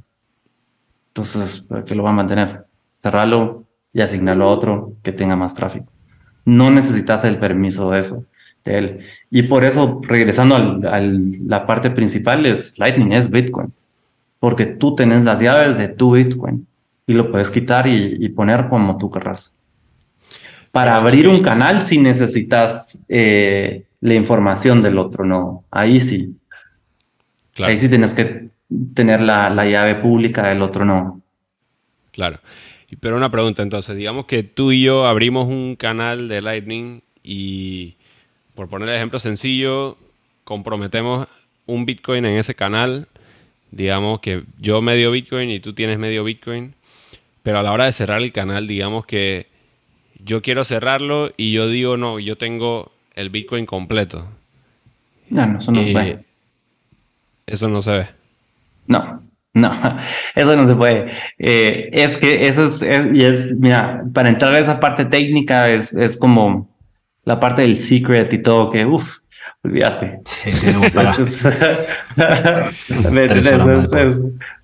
[1.11, 2.65] Entonces, ¿para qué lo va a mantener?
[2.99, 5.87] Cerrarlo y asignarlo a otro que tenga más tráfico.
[6.45, 8.25] No necesitas el permiso de eso
[8.65, 9.01] él.
[9.31, 13.73] Y por eso, regresando a la parte principal, es Lightning, es Bitcoin.
[14.39, 16.67] Porque tú tienes las llaves de tu Bitcoin
[17.07, 19.55] y lo puedes quitar y, poner como tú querrás.
[20.73, 26.37] Para abrir un canal si necesitas eh, la información del otro no Ahí sí.
[27.59, 28.49] Ahí sí tienes que
[28.95, 31.21] tener la, la llave pública del otro no
[32.13, 32.41] Claro.
[33.01, 37.95] Pero una pregunta entonces, digamos que tú y yo abrimos un canal de Lightning y
[38.55, 39.97] por poner el ejemplo sencillo,
[40.45, 41.29] comprometemos
[41.67, 43.07] un Bitcoin en ese canal,
[43.71, 46.75] digamos que yo medio Bitcoin y tú tienes medio Bitcoin,
[47.45, 49.47] pero a la hora de cerrar el canal, digamos que
[50.23, 54.27] yo quiero cerrarlo y yo digo, no, yo tengo el Bitcoin completo.
[55.29, 56.25] No, no, eso no se puede.
[57.47, 58.20] Eso no se ve.
[58.87, 59.23] No,
[59.55, 59.73] no,
[60.35, 61.07] eso no se puede.
[61.39, 65.93] Eh, es que eso es, y es, mira, para entrar a esa parte técnica es,
[65.93, 66.69] es como
[67.25, 69.19] la parte del secret y todo, que uff,
[69.63, 70.21] olvídate.
[70.25, 70.51] Sí,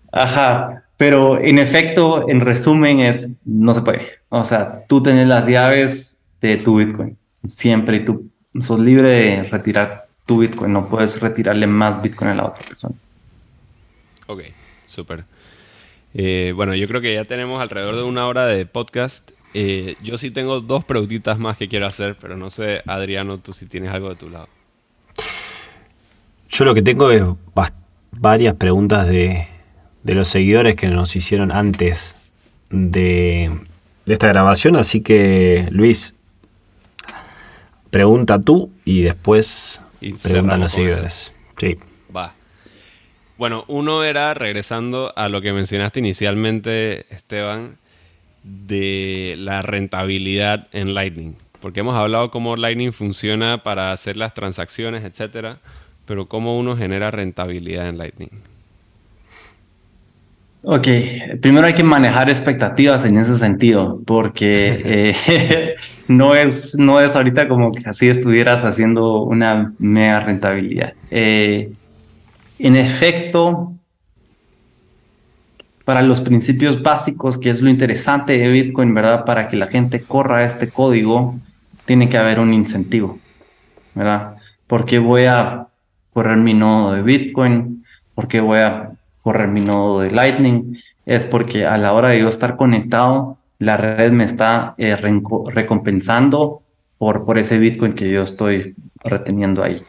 [0.12, 4.02] Ajá, pero en efecto, en resumen, es no se puede.
[4.28, 9.42] O sea, tú tienes las llaves de tu Bitcoin siempre y tú sos libre de
[9.44, 12.94] retirar tu Bitcoin, no puedes retirarle más Bitcoin a la otra persona.
[14.26, 14.42] Ok,
[14.86, 15.24] súper.
[16.14, 19.30] Eh, bueno, yo creo que ya tenemos alrededor de una hora de podcast.
[19.54, 23.52] Eh, yo sí tengo dos preguntitas más que quiero hacer, pero no sé, Adriano, tú
[23.52, 24.48] si tienes algo de tu lado.
[26.48, 27.22] Yo lo que tengo es
[28.12, 29.46] varias preguntas de,
[30.04, 32.16] los seguidores que nos hicieron antes
[32.70, 33.50] de,
[34.06, 36.14] esta grabación, así que Luis,
[37.90, 39.80] pregunta tú y después
[40.22, 41.32] preguntan los seguidores.
[41.58, 41.76] Sí.
[43.38, 47.76] Bueno, uno era, regresando a lo que mencionaste inicialmente, Esteban,
[48.42, 51.34] de la rentabilidad en Lightning.
[51.60, 55.58] Porque hemos hablado cómo Lightning funciona para hacer las transacciones, etcétera,
[56.06, 58.30] pero cómo uno genera rentabilidad en Lightning.
[60.62, 60.88] Ok,
[61.40, 65.74] primero hay que manejar expectativas en ese sentido, porque eh,
[66.08, 70.94] no, es, no es ahorita como que así estuvieras haciendo una mega rentabilidad.
[71.10, 71.70] Eh,
[72.58, 73.72] en efecto,
[75.84, 79.24] para los principios básicos, que es lo interesante de Bitcoin, ¿verdad?
[79.24, 81.36] Para que la gente corra este código,
[81.84, 83.18] tiene que haber un incentivo,
[83.94, 84.34] ¿verdad?
[84.66, 85.68] ¿Por qué voy a
[86.12, 87.84] correr mi nodo de Bitcoin?
[88.14, 88.90] ¿Por qué voy a
[89.22, 90.76] correr mi nodo de Lightning?
[91.04, 96.62] Es porque a la hora de yo estar conectado, la red me está eh, recompensando
[96.98, 99.82] por, por ese Bitcoin que yo estoy reteniendo ahí.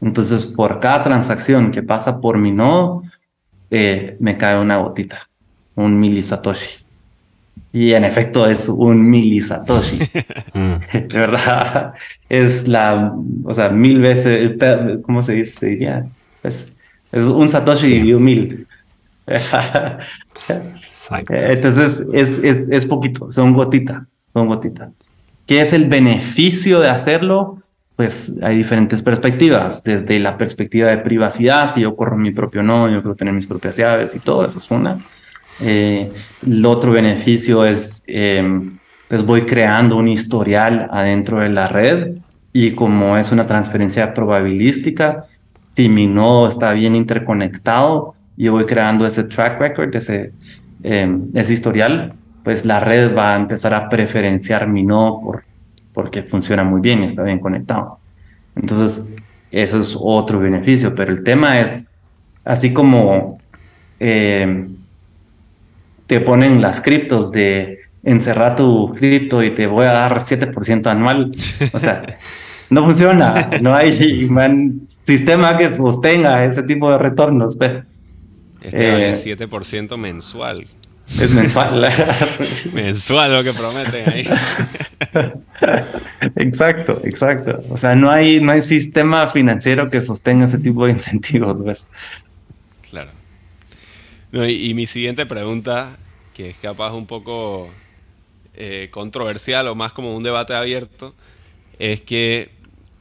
[0.00, 3.02] Entonces, por cada transacción que pasa por mi nodo,
[3.70, 5.28] eh, me cae una gotita
[5.76, 6.84] un milisatoshi.
[7.72, 9.98] Y en efecto es un milisatoshi.
[10.54, 11.92] De verdad,
[12.28, 14.52] es la, o sea, mil veces,
[15.02, 15.66] ¿cómo se dice?
[15.66, 16.06] Diría,
[16.42, 16.72] es,
[17.12, 18.66] es un satoshi dividido mil.
[21.28, 24.98] Entonces es, es, es poquito, son gotitas, son gotitas.
[25.46, 27.58] ¿Qué es el beneficio de hacerlo?
[27.96, 32.88] Pues hay diferentes perspectivas, desde la perspectiva de privacidad, si yo corro mi propio nodo,
[32.90, 34.98] yo quiero tener mis propias llaves y todo, eso es una.
[35.60, 36.12] Eh,
[36.46, 38.44] el otro beneficio es, eh,
[39.08, 42.18] pues voy creando un historial adentro de la red
[42.52, 45.24] y como es una transferencia probabilística,
[45.74, 50.32] si mi nodo está bien interconectado, yo voy creando ese track record, ese,
[50.82, 52.12] eh, ese historial,
[52.44, 55.44] pues la red va a empezar a preferenciar mi nodo por,
[55.96, 57.98] porque funciona muy bien y está bien conectado.
[58.54, 59.06] Entonces,
[59.50, 61.88] eso es otro beneficio, pero el tema es,
[62.44, 63.38] así como
[63.98, 64.68] eh,
[66.06, 71.32] te ponen las criptos de encerrar tu cripto y te voy a dar 7% anual.
[71.72, 72.02] O sea,
[72.68, 73.48] no funciona.
[73.62, 77.56] No hay man, sistema que sostenga ese tipo de retornos.
[77.56, 77.78] Pues.
[78.60, 80.66] Este eh, 7% mensual.
[81.20, 81.80] Es mensual.
[82.72, 84.28] mensual lo que prometen ahí.
[86.36, 87.60] exacto, exacto.
[87.70, 91.62] O sea, no hay, no hay sistema financiero que sostenga ese tipo de incentivos.
[91.62, 91.86] ¿ves?
[92.90, 93.10] Claro.
[94.32, 95.96] y, mi siguiente pregunta,
[96.34, 97.70] que es capaz un poco
[98.54, 101.14] eh, controversial o más como un debate abierto,
[101.78, 102.50] es que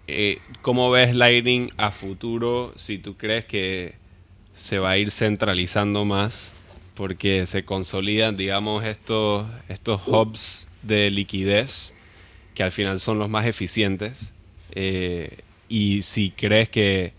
[0.07, 3.95] eh, ¿cómo ves Lightning a futuro si tú crees que
[4.55, 6.54] se va a ir centralizando más?
[6.95, 11.93] Porque se consolidan, digamos, estos, estos hubs de liquidez
[12.53, 14.33] que al final son los más eficientes.
[14.71, 17.13] Eh, y si crees que,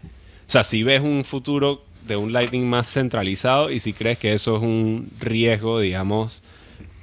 [0.49, 4.33] o sea, si ves un futuro de un Lightning más centralizado y si crees que
[4.33, 6.43] eso es un riesgo, digamos,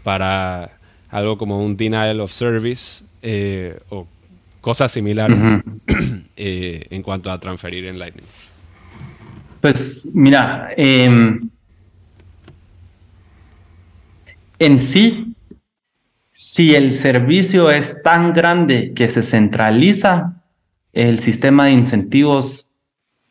[0.03, 0.77] para
[1.09, 4.07] algo como un denial of service eh, o
[4.61, 5.37] cosas similares
[6.35, 8.25] eh, en cuanto a transferir en Lightning.
[9.61, 11.39] Pues mira, eh,
[14.65, 15.35] en sí,
[16.31, 20.43] si el servicio es tan grande que se centraliza,
[20.91, 22.69] el sistema de incentivos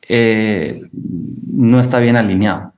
[0.09, 2.75] eh, no está bien alineado,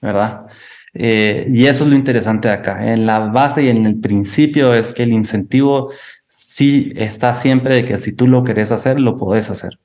[0.00, 0.46] ¿verdad?
[0.92, 2.92] Eh, y eso es lo interesante de acá.
[2.92, 5.92] En la base y en el principio es que el incentivo
[6.26, 9.78] sí está siempre de que si tú lo querés hacer, lo podés hacer,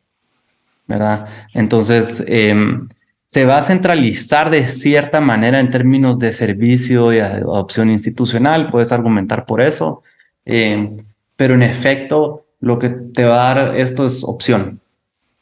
[0.87, 1.27] ¿verdad?
[1.53, 2.89] Entonces, em,
[3.25, 8.91] se va a centralizar de cierta manera en términos de servicio y adopción institucional, puedes
[8.91, 10.01] argumentar por eso,
[10.45, 10.95] eh,
[11.35, 14.79] pero en efecto lo que te va a dar esto es opción,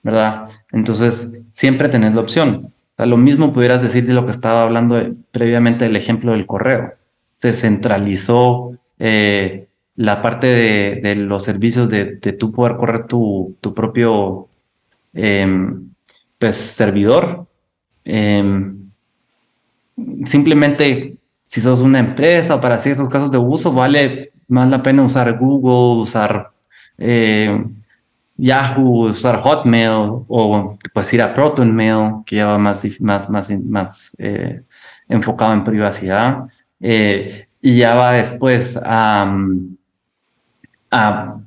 [0.01, 0.49] ¿verdad?
[0.71, 2.73] Entonces, siempre tenés la opción.
[2.97, 6.93] lo mismo pudieras decir de lo que estaba hablando previamente del ejemplo del correo.
[7.35, 12.05] Se centralizó eh, la parte de, los servicios de,
[12.39, 14.47] tú poder correr tu, tu propio
[15.13, 15.89] em,
[16.39, 17.47] pues, servidor
[18.05, 18.89] Em,
[20.25, 25.37] simplemente, si sos una empresa para ciertos casos de uso, vale más la pena usar
[25.37, 26.51] Google, usar
[26.97, 27.63] eh,
[28.37, 34.15] Yahoo, usar Hotmail o pues ir a ProtonMail, que ya va más, más, más, más
[34.17, 34.61] eh,
[35.07, 36.45] enfocado en privacidad.
[36.79, 39.33] Eh, y ya va después a,
[40.91, 41.37] a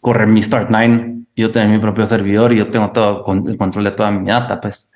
[0.00, 3.90] correr mi Start9, yo tengo mi propio servidor y yo tengo todo el control de
[3.92, 4.92] toda mi data, pues.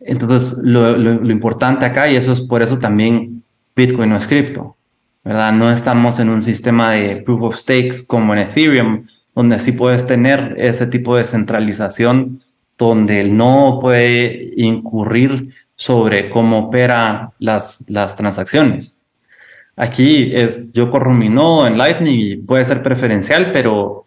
[0.00, 3.42] Entonces, lo, importante acá, y eso es por eso también
[3.76, 4.76] Bitcoin no es cripto,
[5.22, 5.52] ¿verdad?
[5.52, 9.02] No estamos en un sistema de proof of stake como en Ethereum,
[9.34, 12.38] donde sí puedes tener ese tipo de centralización,
[12.78, 19.02] donde el no puede incurrir sobre cómo opera las, las transacciones.
[19.76, 24.06] Aquí es, yo corro mi nodo en Lightning y puede ser preferencial, pero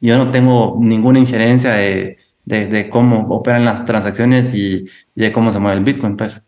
[0.00, 5.58] yo no tengo ninguna injerencia de de, cómo operan las transacciones y, de cómo se
[5.58, 6.42] mueve el Bitcoin, pues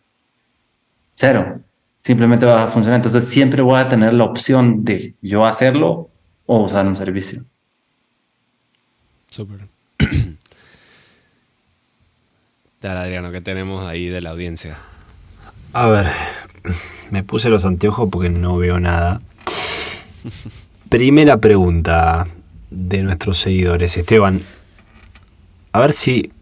[1.14, 1.61] cero.
[2.01, 2.99] Simplemente va a funcionar.
[2.99, 6.09] Entonces siempre voy a tener la opción de yo hacerlo
[6.46, 7.44] o usar un servicio.
[9.26, 9.66] Súper.
[12.80, 14.79] Dale, Adriano, ¿qué tenemos ahí de la audiencia?
[15.72, 16.07] A ver,
[17.11, 19.20] me puse los anteojos porque no veo nada.
[20.88, 22.29] Primera pregunta
[22.70, 23.96] de nuestros seguidores.
[23.96, 24.41] Esteban,
[25.72, 26.32] a ver si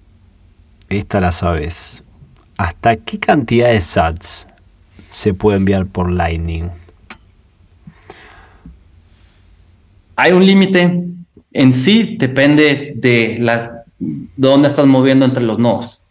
[0.89, 2.03] esta la sabes.
[2.57, 4.49] ¿Hasta qué cantidad de sats
[5.09, 6.71] se puede enviar por Lightning?
[10.17, 11.05] Hay un límite.
[11.53, 16.03] En sí depende de la dónde estás moviendo entre los nodos.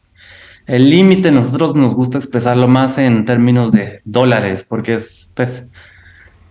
[0.68, 5.70] El límite nosotros nos gusta expresarlo más en términos de dólares, porque es, pues,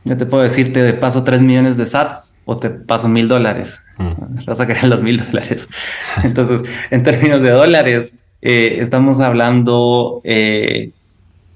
[0.04, 3.84] yo te puedo decir, te paso 3 millones de sats o te paso mil dólares.
[3.96, 4.44] Mm.
[4.44, 5.68] Vas a querer los mil dólares.
[6.22, 10.90] Entonces, en términos de dólares, eh, estamos hablando eh,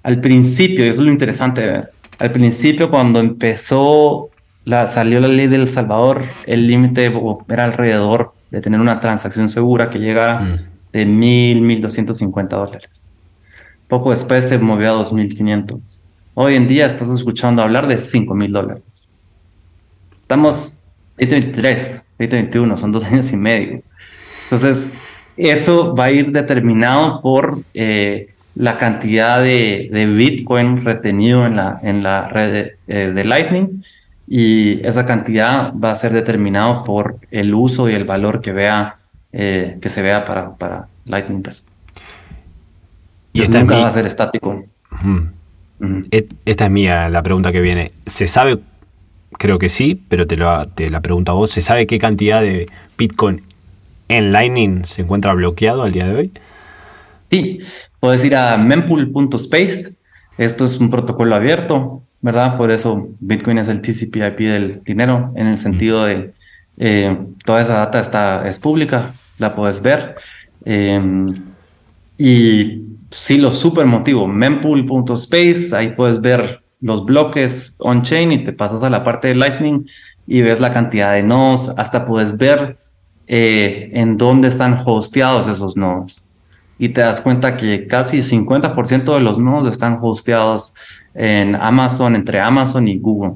[0.02, 1.90] al principio, y eso es lo interesante de ver.
[2.18, 4.30] Al principio, cuando empezó,
[4.64, 7.12] la, salió la ley del Salvador, el límite
[7.48, 10.56] era alrededor de tener una transacción segura que llegara mm.
[10.92, 13.06] de mil, mil doscientos cincuenta dólares.
[13.88, 16.00] Poco después se movió a dos mil quinientos.
[16.40, 19.08] Hoy en día estás escuchando hablar de 5 mil dólares.
[20.20, 20.72] Estamos
[21.16, 23.82] 2023, 2021, son dos años y medio.
[24.44, 24.88] Entonces,
[25.36, 32.04] eso va a ir determinado por eh, la cantidad de, Bitcoin retenido en la, en
[32.04, 33.82] la red de, Lightning
[34.28, 38.94] y esa cantidad va a ser determinado por el uso y el valor que vea
[39.32, 41.42] eh, que se vea para, para Lightning.
[41.42, 41.66] Pues.
[43.32, 44.62] Y esta nunca va a ser estático.
[46.10, 47.90] Esta es mía la pregunta que viene.
[48.06, 48.58] ¿Se sabe?
[49.38, 51.50] Creo que sí, pero te, lo, te la pregunto a vos.
[51.50, 53.42] ¿Se sabe qué cantidad de Bitcoin
[54.08, 56.32] en Lightning se encuentra bloqueado al día de hoy?
[57.30, 57.60] Sí,
[58.00, 59.94] puedes ir a mempool.space.
[60.38, 62.56] Esto es un protocolo abierto, ¿verdad?
[62.56, 66.32] Por eso Bitcoin es el TCP/IP del dinero, en el sentido de
[66.78, 70.14] eh, toda esa data está, es pública, la puedes ver.
[70.64, 71.34] Em,
[72.16, 78.82] y sí, lo super motivo, mempool.space, ahí puedes ver los bloques on-chain y te pasas
[78.82, 79.86] a la parte de Lightning
[80.26, 82.78] y ves la cantidad de nodos, hasta puedes ver
[83.26, 86.22] eh, en dónde están hosteados esos nodos.
[86.78, 90.74] Y te das cuenta que casi 50% de los nodos están hosteados
[91.14, 93.32] en Amazon, entre Amazon y Google.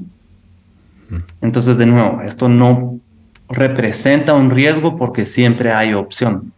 [1.09, 1.17] Mm.
[1.41, 2.99] Entonces, de nuevo, esto no
[3.49, 6.53] representa un riesgo porque siempre hay opción.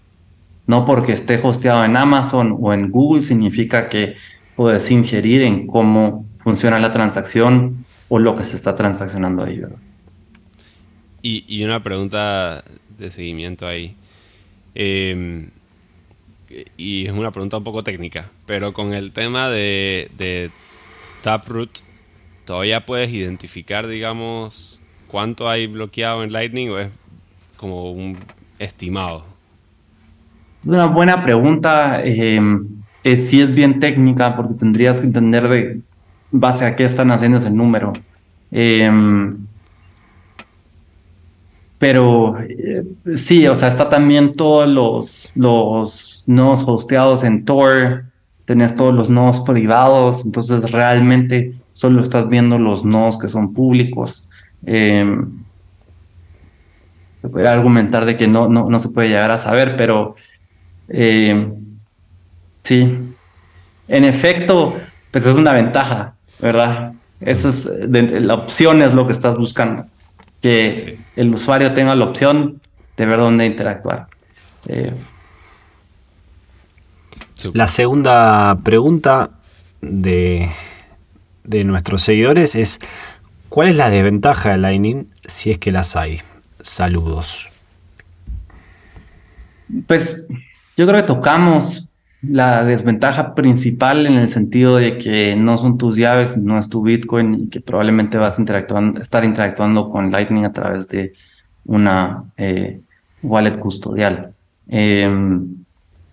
[0.68, 4.16] No porque esté hosteado en Amazon o en Google significa que
[4.56, 9.62] puedes ingerir en cómo funciona la transacción o lo que se está transaccionando ahí.
[11.22, 12.64] Y, una pregunta
[12.98, 13.96] de seguimiento ahí.
[14.76, 15.50] Em,
[16.78, 20.52] y es una pregunta un poco técnica, pero con el tema de, de
[21.24, 21.80] Taproot,
[22.46, 26.90] ¿todavía puedes identificar, digamos, cuánto hay bloqueado en Lightning o es
[27.58, 28.20] como un
[28.60, 29.35] estimado?
[30.66, 32.02] Una buena pregunta.
[32.04, 32.40] Eh,
[33.04, 35.82] es, sí es bien técnica porque tendrías que entender de
[36.32, 37.94] base a qué están haciendo ese número.
[38.52, 39.38] Em,
[41.78, 42.84] pero eh,
[43.16, 48.06] sí, o sea, está también todos los, los nodos hosteados en Tor,
[48.46, 54.30] tenés todos los nodos privados, entonces realmente solo estás viendo los nodos que son públicos.
[54.66, 55.44] Em,
[57.22, 60.14] se puede argumentar de que no, no, no, se puede llegar a saber, pero
[60.88, 61.54] em,
[62.64, 62.98] sí,
[63.88, 64.76] en efecto,
[65.12, 66.16] pues es una ventaja.
[66.40, 66.94] ¿verdad?
[67.22, 69.86] Esa es la opción es lo que estás buscando,
[70.42, 72.62] que el usuario tenga la opción
[72.98, 74.08] de ver dónde interactuar.
[74.68, 74.94] Eh,
[77.54, 79.32] la segunda pregunta
[79.82, 80.50] de,
[81.44, 82.80] de nuestros seguidores es,
[83.50, 86.22] ¿cuál es la desventaja de Lightning si es que las hay?
[86.60, 87.50] Saludos.
[89.88, 90.28] Pues
[90.78, 91.90] yo creo que tocamos
[92.22, 96.82] la desventaja principal en el sentido de que no son tus llaves, no es tu
[96.82, 98.44] Bitcoin y que probablemente vas a
[99.00, 101.14] estar interactuando con Lightning a través de
[101.66, 102.80] una eh,
[103.22, 104.34] wallet custodial.
[104.68, 105.48] Em,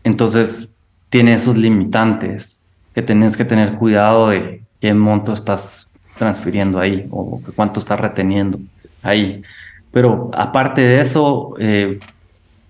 [0.05, 0.73] entonces,
[1.11, 2.63] tiene esos limitantes
[2.95, 8.59] que tenés que tener cuidado de qué monto estás transfiriendo ahí o cuánto estás reteniendo
[9.03, 9.43] ahí.
[9.91, 12.01] Pero aparte de eso, eh,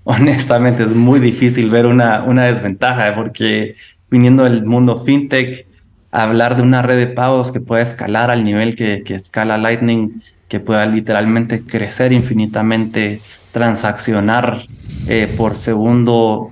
[0.04, 3.74] honestamente es muy difícil ver una, una desventaja porque
[4.10, 5.66] viniendo del mundo fintech,
[6.10, 10.20] hablar de una red de pagos que pueda escalar al nivel que, que escala Lightning,
[10.48, 13.22] que pueda literalmente crecer infinitamente,
[13.52, 14.66] transaccionar
[15.08, 16.50] eh, por segundo,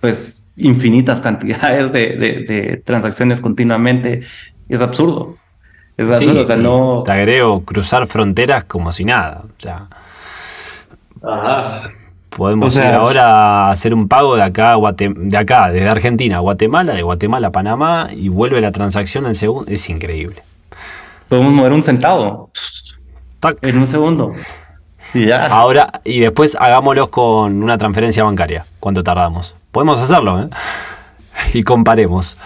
[0.00, 2.16] pues infinitas cantidades de,
[2.46, 4.22] de, transacciones continuamente,
[4.68, 5.36] es absurdo.
[5.96, 7.02] Es absurdo, o sea, no...
[7.04, 9.88] Te agrego cruzar fronteras como si nada, o sea...
[11.22, 11.90] Ajá.
[12.36, 16.94] Podemos ir ahora a hacer un pago de acá, de acá, desde Argentina a Guatemala,
[16.94, 19.70] de Guatemala a Panamá y vuelve la transacción en segundo.
[19.70, 20.42] Es increíble.
[21.28, 22.50] Podemos mover un centavo
[23.62, 24.32] en un segundo.
[25.12, 25.46] Y ya.
[25.46, 28.64] Ahora, y después hagámoslo con una transferencia bancaria.
[28.80, 29.54] ¿Cuánto tardamos?
[29.70, 30.48] Podemos hacerlo, ¿eh?
[31.52, 32.36] Y comparemos.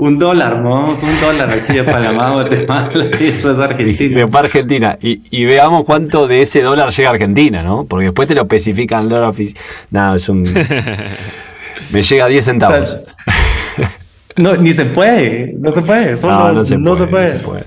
[0.00, 4.20] Un dólar, vamos, un dólar aquí de Panamá, Guatemala y después Argentina.
[4.20, 4.98] Después Argentina.
[5.02, 7.84] Y, veamos cuánto de ese dólar llega a Argentina, ¿no?
[7.84, 9.62] Porque después te lo especifican el dólar oficial.
[9.90, 10.44] Nada, es un.
[11.92, 12.98] Me llega a 10 centavos.
[14.36, 16.14] No, ni se puede, no se puede.
[16.22, 17.64] no, no, se, puede, no se puede.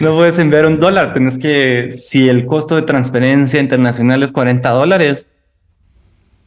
[0.00, 4.70] No puedes enviar un dólar, tienes que, si el costo de transferencia internacional es 40
[4.70, 5.32] dólares,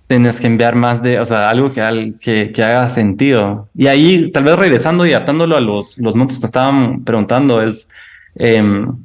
[0.08, 3.70] tienes que enviar más de, o sea, algo que, que, haga sentido.
[3.76, 7.90] Y ahí, tal vez regresando y atándolo a los, los montos que estaban preguntando, es,
[8.36, 8.96] em,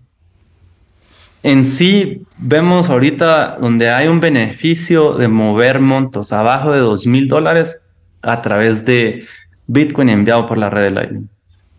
[1.42, 7.28] en sí, vemos ahorita donde hay un beneficio de mover montos abajo de dos mil
[7.28, 7.80] dólares
[8.20, 9.24] a través de
[9.66, 11.28] Bitcoin enviado por la red de Lightning.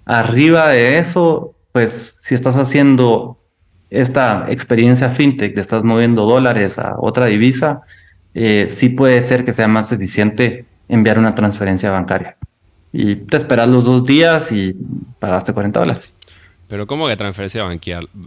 [0.06, 3.38] Arriba de eso, pues si estás haciendo
[3.92, 7.82] esta experiencia fintech, te estás moviendo dólares a otra divisa,
[8.34, 12.38] eh, sí puede ser que sea más eficiente enviar una transferencia bancaria.
[12.94, 14.76] Y te esperas los dos días y
[15.20, 16.16] pagaste 40 dólares.
[16.68, 17.66] Pero ¿cómo que transferencia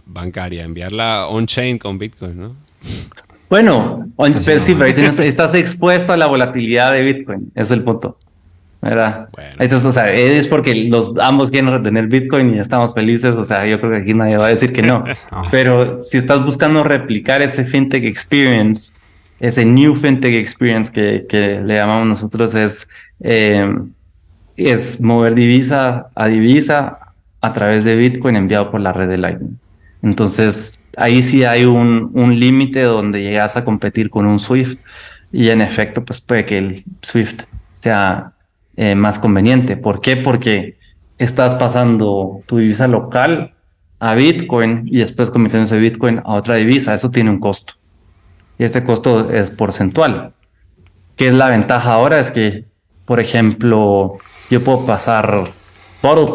[0.05, 0.63] bancaria?
[0.63, 2.55] Enviarla on-chain con Bitcoin, ¿no?
[3.49, 4.07] Bueno,
[4.39, 8.17] sí, pero ahí estás expuesto a la volatilidad de Bitcoin, es el punto.
[8.85, 9.29] ¿verdad?
[9.31, 9.89] Bueno.
[9.89, 13.79] o sea, es porque los ambos quieren retener Bitcoin y estamos felices, o sea, yo
[13.79, 15.03] creo que aquí nadie va a decir que no.
[15.51, 18.93] Pero si estás buscando replicar ese fintech experience
[19.47, 22.87] ese New FinTech Experience que, le llamamos nosotros es,
[23.19, 23.67] eh,
[24.57, 26.99] es mover divisa a divisa
[27.41, 29.59] a través de Bitcoin enviado por la red de Lightning.
[30.01, 34.77] Entonces, ahí sí hay un, límite donde llegas a competir con un Swift
[35.31, 38.33] y en efecto, pues puede que el Swift sea
[38.77, 39.77] eh, más conveniente.
[39.77, 40.17] ¿Por qué?
[40.17, 40.77] Porque
[41.17, 43.53] estás pasando tu divisa local
[43.99, 46.93] a Bitcoin y después convirtiendo ese Bitcoin a otra divisa.
[46.93, 47.73] Eso tiene un costo.
[48.57, 50.33] Y este costo es porcentual.
[51.15, 52.19] ¿Qué es la ventaja ahora?
[52.19, 52.65] Es que,
[53.05, 54.17] por ejemplo,
[54.49, 55.45] yo puedo pasar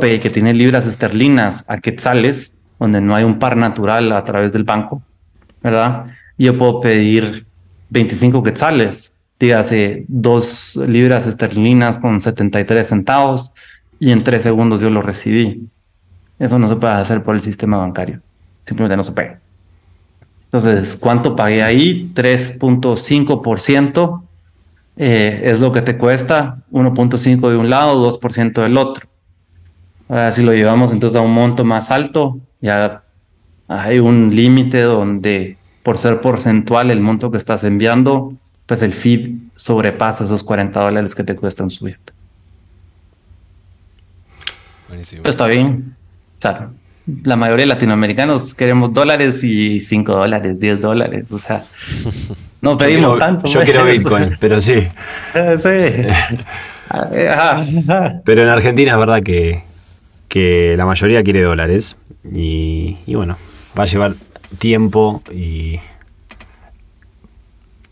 [0.00, 4.52] Pay que tiene libras esterlinas a quetzales, donde no hay un par natural a través
[4.52, 5.00] del banco,
[5.62, 6.06] ¿verdad?
[6.36, 7.46] Yo puedo pedir
[7.90, 13.52] 25 quetzales, dígase dos libras esterlinas con 73 centavos,
[14.00, 15.68] y en tres segundos yo lo recibí.
[16.38, 18.20] Eso no se puede hacer por el sistema bancario.
[18.64, 19.38] Simplemente no se puede.
[20.52, 22.10] Entonces, ¿cuánto pagué ahí?
[22.12, 24.22] 3.5%
[24.96, 29.06] eh, es lo que te cuesta, 1.5 de un lado, 2% del otro.
[30.08, 33.04] Ahora, si lo llevamos entonces a un monto más alto, ya
[33.68, 38.32] hay un límite donde por ser porcentual el monto que estás enviando,
[38.66, 42.00] pues el fee sobrepasa esos 40 dólares que te cuestan subir.
[44.88, 45.22] Buenísimo.
[45.24, 45.94] Está bien.
[46.38, 46.70] O sea,
[47.22, 51.32] la mayoría de latinoamericanos queremos dólares y 5 dólares, 10 dólares.
[51.32, 51.64] O sea,
[52.60, 53.46] no pedimos tanto.
[53.48, 53.98] Yo quiero pues.
[53.98, 54.80] Bitcoin, pero sí.
[55.58, 55.78] sí.
[58.24, 59.62] pero en Argentina es verdad que,
[60.28, 61.96] que la mayoría quiere dólares.
[62.32, 63.36] Y, y bueno,
[63.78, 64.14] va a llevar
[64.58, 65.80] tiempo y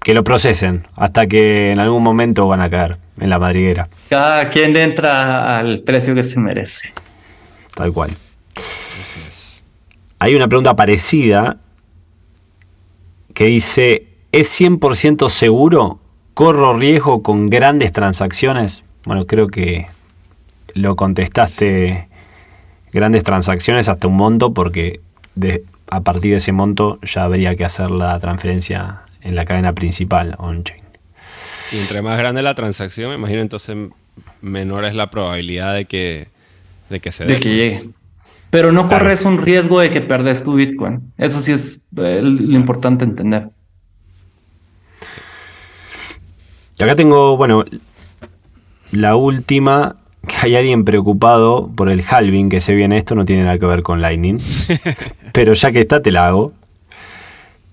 [0.02, 3.88] que lo procesen hasta que en algún momento van a caer en la madriguera.
[4.08, 6.92] Cada quien entra al precio que se merece.
[7.74, 8.10] Tal cual.
[10.18, 11.58] Hay una pregunta parecida
[13.34, 16.00] que dice, ¿es 100% seguro?
[16.34, 18.82] ¿Corro riesgo con grandes transacciones?
[19.04, 19.86] Bueno, creo que
[20.74, 22.08] lo contestaste,
[22.92, 25.00] grandes transacciones hasta un monto, porque
[25.34, 29.72] de, a partir de ese monto ya habría que hacer la transferencia en la cadena
[29.72, 30.82] principal on-chain.
[31.72, 33.76] Y entre más grande la transacción, me imagino entonces
[34.40, 36.28] menor es la probabilidad de que,
[36.90, 37.34] de que se dé.
[37.34, 37.90] De que llegue.
[38.50, 41.12] Pero no corres un riesgo de que perdes tu Bitcoin.
[41.18, 43.50] Eso sí es eh, lo importante entender.
[46.78, 47.64] Y acá tengo, bueno,
[48.92, 49.96] la última,
[50.26, 52.96] que hay alguien preocupado por el halving que se viene.
[52.96, 54.38] Esto no tiene nada que ver con Lightning.
[55.32, 56.52] pero ya que está, te la hago.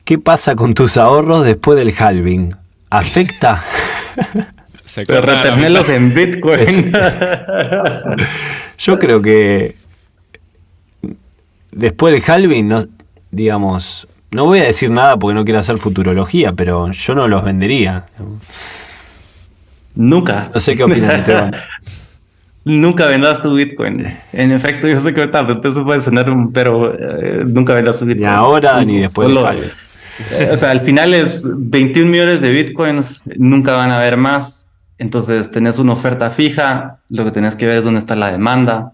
[0.03, 2.53] ¿Qué pasa con tus ahorros después del halving?
[2.89, 3.63] ¿Afecta?
[4.95, 6.93] Pero retenerlos en Bitcoin.
[8.77, 9.75] Yo creo que
[11.75, 12.79] después del halving, no,
[13.31, 17.43] digamos, no voy a decir nada porque no quiero hacer futurología, pero yo no los
[17.43, 18.05] vendería.
[19.93, 20.49] Nunca.
[20.53, 21.51] No sé qué opinas, Esteban.
[22.65, 24.07] nunca vendas tu Bitcoin.
[24.33, 28.27] En efecto, yo sé que ahorita eso puede sonar, pero eh, nunca vendas tu Bitcoin.
[28.27, 29.71] Ni ahora ni después del halving.
[30.31, 34.69] Eh, o sea, al final es 21 millones de bitcoins, nunca van a haber más.
[34.97, 38.93] Entonces, tenés una oferta fija, lo que tenés que ver es dónde está la demanda.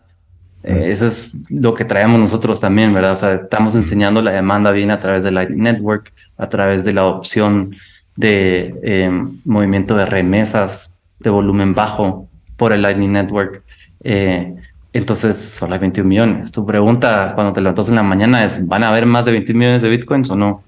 [0.64, 3.14] Eh, eso es lo que traemos nosotros también, ¿verdad?
[3.14, 6.94] O sea, estamos enseñando la demanda bien a través de Lightning Network, a través de
[6.94, 7.76] la opción
[8.16, 12.28] de em, movimiento de remesas de volumen bajo
[12.58, 13.64] por el Lightning Network.
[14.04, 14.56] Eh,
[14.94, 16.52] entonces, son las 21 millones.
[16.52, 19.58] Tu pregunta cuando te levantas en la mañana es, ¿van a haber más de 21
[19.58, 20.64] millones de bitcoins o no?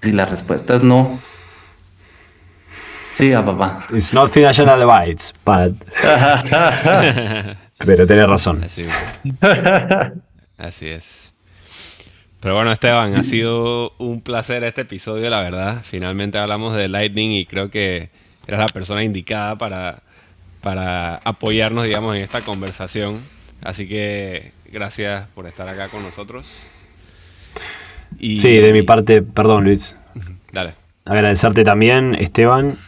[0.00, 1.18] Si la respuesta es no,
[3.14, 3.80] siga papá.
[3.92, 5.74] It's not financial advice, but...
[7.78, 8.62] Pero tenés razón.
[10.58, 11.34] Así, es.
[12.40, 15.82] Pero bueno, Esteban, ha sido un placer este episodio, la verdad.
[15.82, 18.10] Finalmente hablamos de Lightning y creo que
[18.46, 20.02] eras la persona indicada para,
[20.62, 23.20] para apoyarnos, digamos, en esta conversación.
[23.62, 26.66] Así que gracias por estar acá con nosotros.
[28.18, 29.96] Sí, de mi parte, perdón Luis.
[30.52, 30.74] Dale.
[31.04, 32.78] Agradecerte también, Esteban,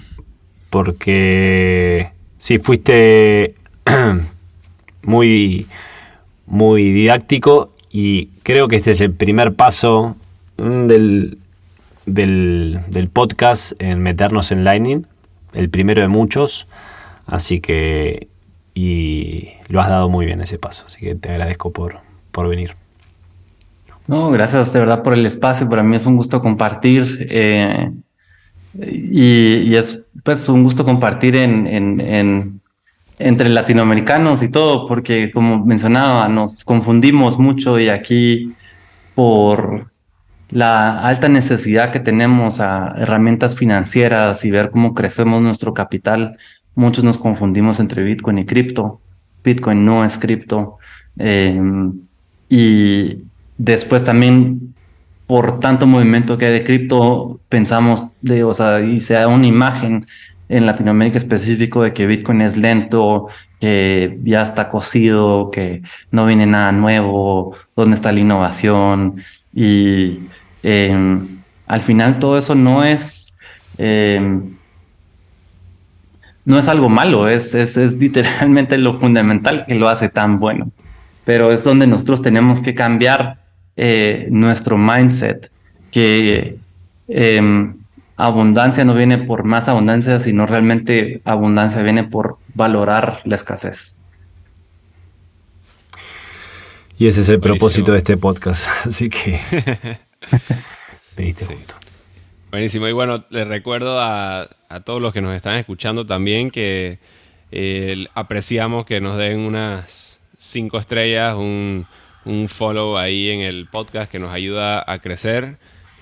[0.71, 3.55] porque sí, fuiste
[5.03, 5.67] muy,
[6.47, 10.17] muy didáctico y creo que este es el primer paso
[10.57, 11.39] del,
[12.07, 15.07] del, del podcast en meternos en Lightning,
[15.55, 16.69] el primero de muchos,
[17.27, 18.29] así que
[18.75, 21.99] y lo has dado muy bien ese paso, así que te agradezco por,
[22.31, 22.75] por venir.
[24.07, 25.69] No, gracias de verdad por el espacio.
[25.69, 27.91] Para mí es un gusto compartir eh,
[28.75, 32.58] y, es pues un gusto compartir en,
[33.19, 38.55] entre latinoamericanos y todo, porque como mencionaba, nos confundimos mucho y aquí
[39.15, 39.91] por,
[40.51, 46.39] la alta necesidad que tenemos a herramientas financieras y ver cómo crecemos nuestro capital,
[46.75, 49.01] muchos nos confundimos entre Bitcoin y cripto.
[49.45, 50.79] Bitcoin no es cripto.
[51.19, 51.93] Em,
[52.49, 53.19] y
[53.59, 54.75] después también,
[55.27, 59.47] por tanto movimiento que hay de cripto, pensamos de, o sea, y se da una
[59.47, 60.07] imagen
[60.49, 63.29] en Latinoamérica específico de que Bitcoin es lento,
[63.61, 69.21] que ya está cocido, que no viene nada nuevo, dónde está la innovación.
[69.53, 70.21] Y
[70.63, 71.27] em,
[71.67, 73.35] al final todo eso no es,
[73.77, 74.55] em,
[76.45, 80.71] no es algo malo, es, es, es literalmente lo fundamental que lo hace tan bueno.
[81.25, 83.39] Pero es donde nosotros tenemos que cambiar
[83.77, 85.51] eh, nuestro mindset,
[85.91, 86.57] que
[87.07, 87.75] em,
[88.19, 93.97] abundancia no viene por más abundancia, sino realmente abundancia viene por valorar la escasez.
[96.99, 98.69] Y ese es el propósito de este podcast.
[98.87, 99.41] Así que
[102.51, 102.89] Buenísimo.
[102.89, 104.49] Y bueno, les recuerdo a,
[104.85, 106.99] todos los que nos están escuchando también que
[107.53, 111.87] eh, apreciamos que nos den unas cinco estrellas, un,
[112.25, 115.57] un follow ahí en el podcast que nos ayuda a crecer.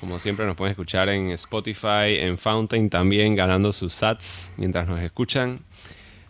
[0.07, 5.01] Como siempre nos pueden escuchar en Spotify, en Fountain también ganando sus sats mientras nos
[5.01, 5.59] escuchan.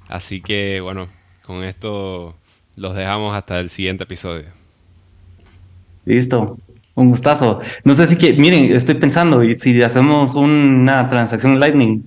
[0.09, 1.09] Así que bueno,
[1.45, 2.35] con esto
[2.75, 4.47] los dejamos hasta el siguiente episodio.
[6.07, 6.57] Listo,
[6.95, 7.61] un gustazo.
[7.85, 12.03] No sé si que, miren, estoy pensando, y si hacemos una transacción Lightning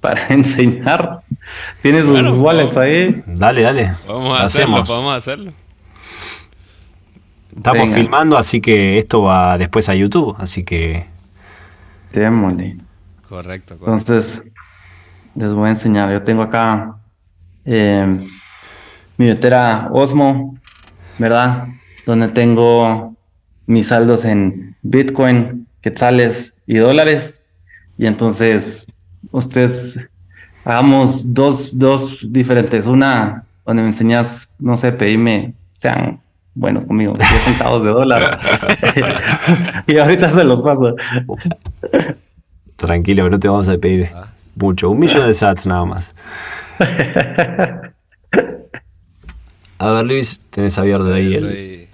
[0.00, 1.22] para enseñar,
[1.82, 3.20] tienes sus wallets ahí.
[3.26, 3.94] Dale, dale.
[4.06, 5.52] Vamos a hacerlo, podemos hacerlo.
[7.60, 11.06] Estamos filmando, así que esto va después a YouTube, así que.
[12.10, 12.78] Démosle.
[13.28, 13.84] Correcto, correcto.
[13.84, 14.42] Entonces,
[15.34, 16.10] les voy a enseñar.
[16.10, 16.96] Yo tengo acá
[17.66, 18.06] eh,
[19.18, 20.56] mi billetera Osmo,
[21.18, 21.68] ¿verdad?
[22.06, 23.14] Donde tengo
[23.66, 27.42] mis saldos en Bitcoin, quetzales y dólares.
[27.98, 28.90] Y entonces,
[29.32, 30.00] ustedes
[30.64, 32.86] hagamos dos, dos diferentes.
[32.86, 36.22] Una donde me enseñas, no sé, pedime, sean
[36.54, 38.38] buenos conmigo, 10 centavos de dólar.
[39.86, 40.94] y ahorita se los paso.
[42.76, 44.28] Tranquilo, que no te vamos a pedir ah.
[44.56, 44.90] mucho.
[44.90, 46.14] Un millón de sats nada más.
[49.80, 51.50] A ver, Luis, tenés abierto ahí el.
[51.50, 51.88] Sí,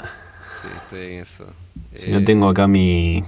[0.76, 1.46] estoy en eso.
[1.94, 3.22] Si no eh, tengo acá mi.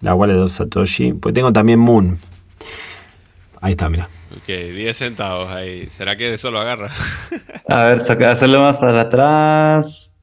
[0.00, 1.14] La wallet de Satoshi.
[1.14, 2.18] Pues tengo también Moon.
[3.60, 4.08] Ahí está, mira.
[4.34, 5.88] Ok, 10 centavos ahí.
[5.90, 6.92] ¿Será que eso lo agarra?
[7.68, 10.18] A ver, saca, hacerlo más para atrás.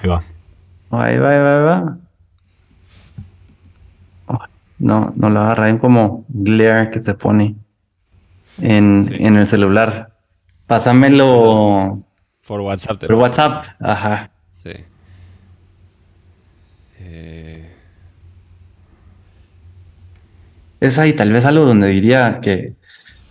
[0.00, 0.22] Ahí va.
[0.90, 1.98] Ahí va, ahí va, ahí va.
[4.78, 5.64] no, no lo agarra.
[5.64, 7.56] Hay como glare que te pone
[8.58, 10.12] en, en el celular.
[10.66, 12.02] Pásamelo.
[12.46, 13.00] Por WhatsApp.
[13.00, 14.30] Por WhatsApp, ajá.
[14.62, 14.72] Sí.
[16.98, 17.53] Eh...
[20.84, 22.74] Es ahí tal vez algo donde diría que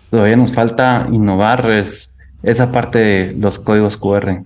[0.09, 2.11] todavía nos falta innovar es
[2.41, 4.41] esa parte de los códigos QR.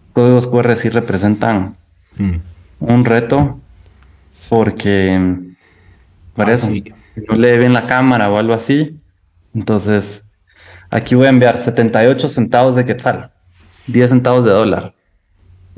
[0.00, 1.74] Los códigos QR sí representan
[2.18, 2.34] mm.
[2.80, 3.58] un reto
[4.50, 5.38] porque
[6.34, 6.70] por ah, eso
[7.28, 9.00] no le ven la cámara o algo así.
[9.54, 10.28] Entonces,
[10.90, 13.30] aquí voy a enviar 78 centavos de quetzal,
[13.86, 14.92] 10 centavos de dólar.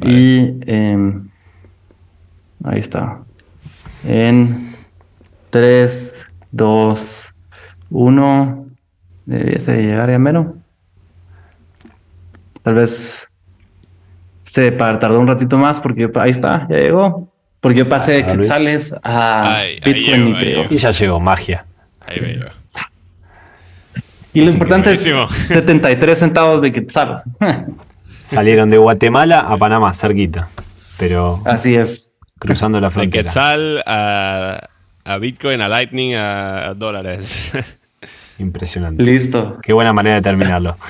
[0.03, 1.29] Y em,
[2.65, 3.21] ahí está.
[4.05, 4.75] En
[5.51, 6.26] 3,
[6.57, 7.35] 2,
[7.91, 8.67] 1.
[9.27, 10.55] Debería llegar ya menos.
[12.63, 13.29] Tal vez
[14.43, 17.33] se tardó un ratito más porque ahí está, ya llegó.
[17.61, 20.37] Porque yo pasé de ah, quetzales a Bitcoin
[20.71, 21.67] y ya llegó, magia.
[22.01, 22.51] Ahí veo.
[24.33, 27.23] Y lo importante es 73 centavos de quetzal.
[28.25, 30.49] Salieron de Guatemala a Panamá, cerquita.
[30.99, 31.41] Pero.
[31.45, 32.19] Así es.
[32.39, 33.23] Cruzando la frontera.
[33.23, 34.69] De quetzal a,
[35.07, 37.53] a Bitcoin, a Lightning, a dólares.
[38.39, 39.03] Impresionante.
[39.03, 39.59] Listo.
[39.63, 40.77] Qué buena manera de terminarlo.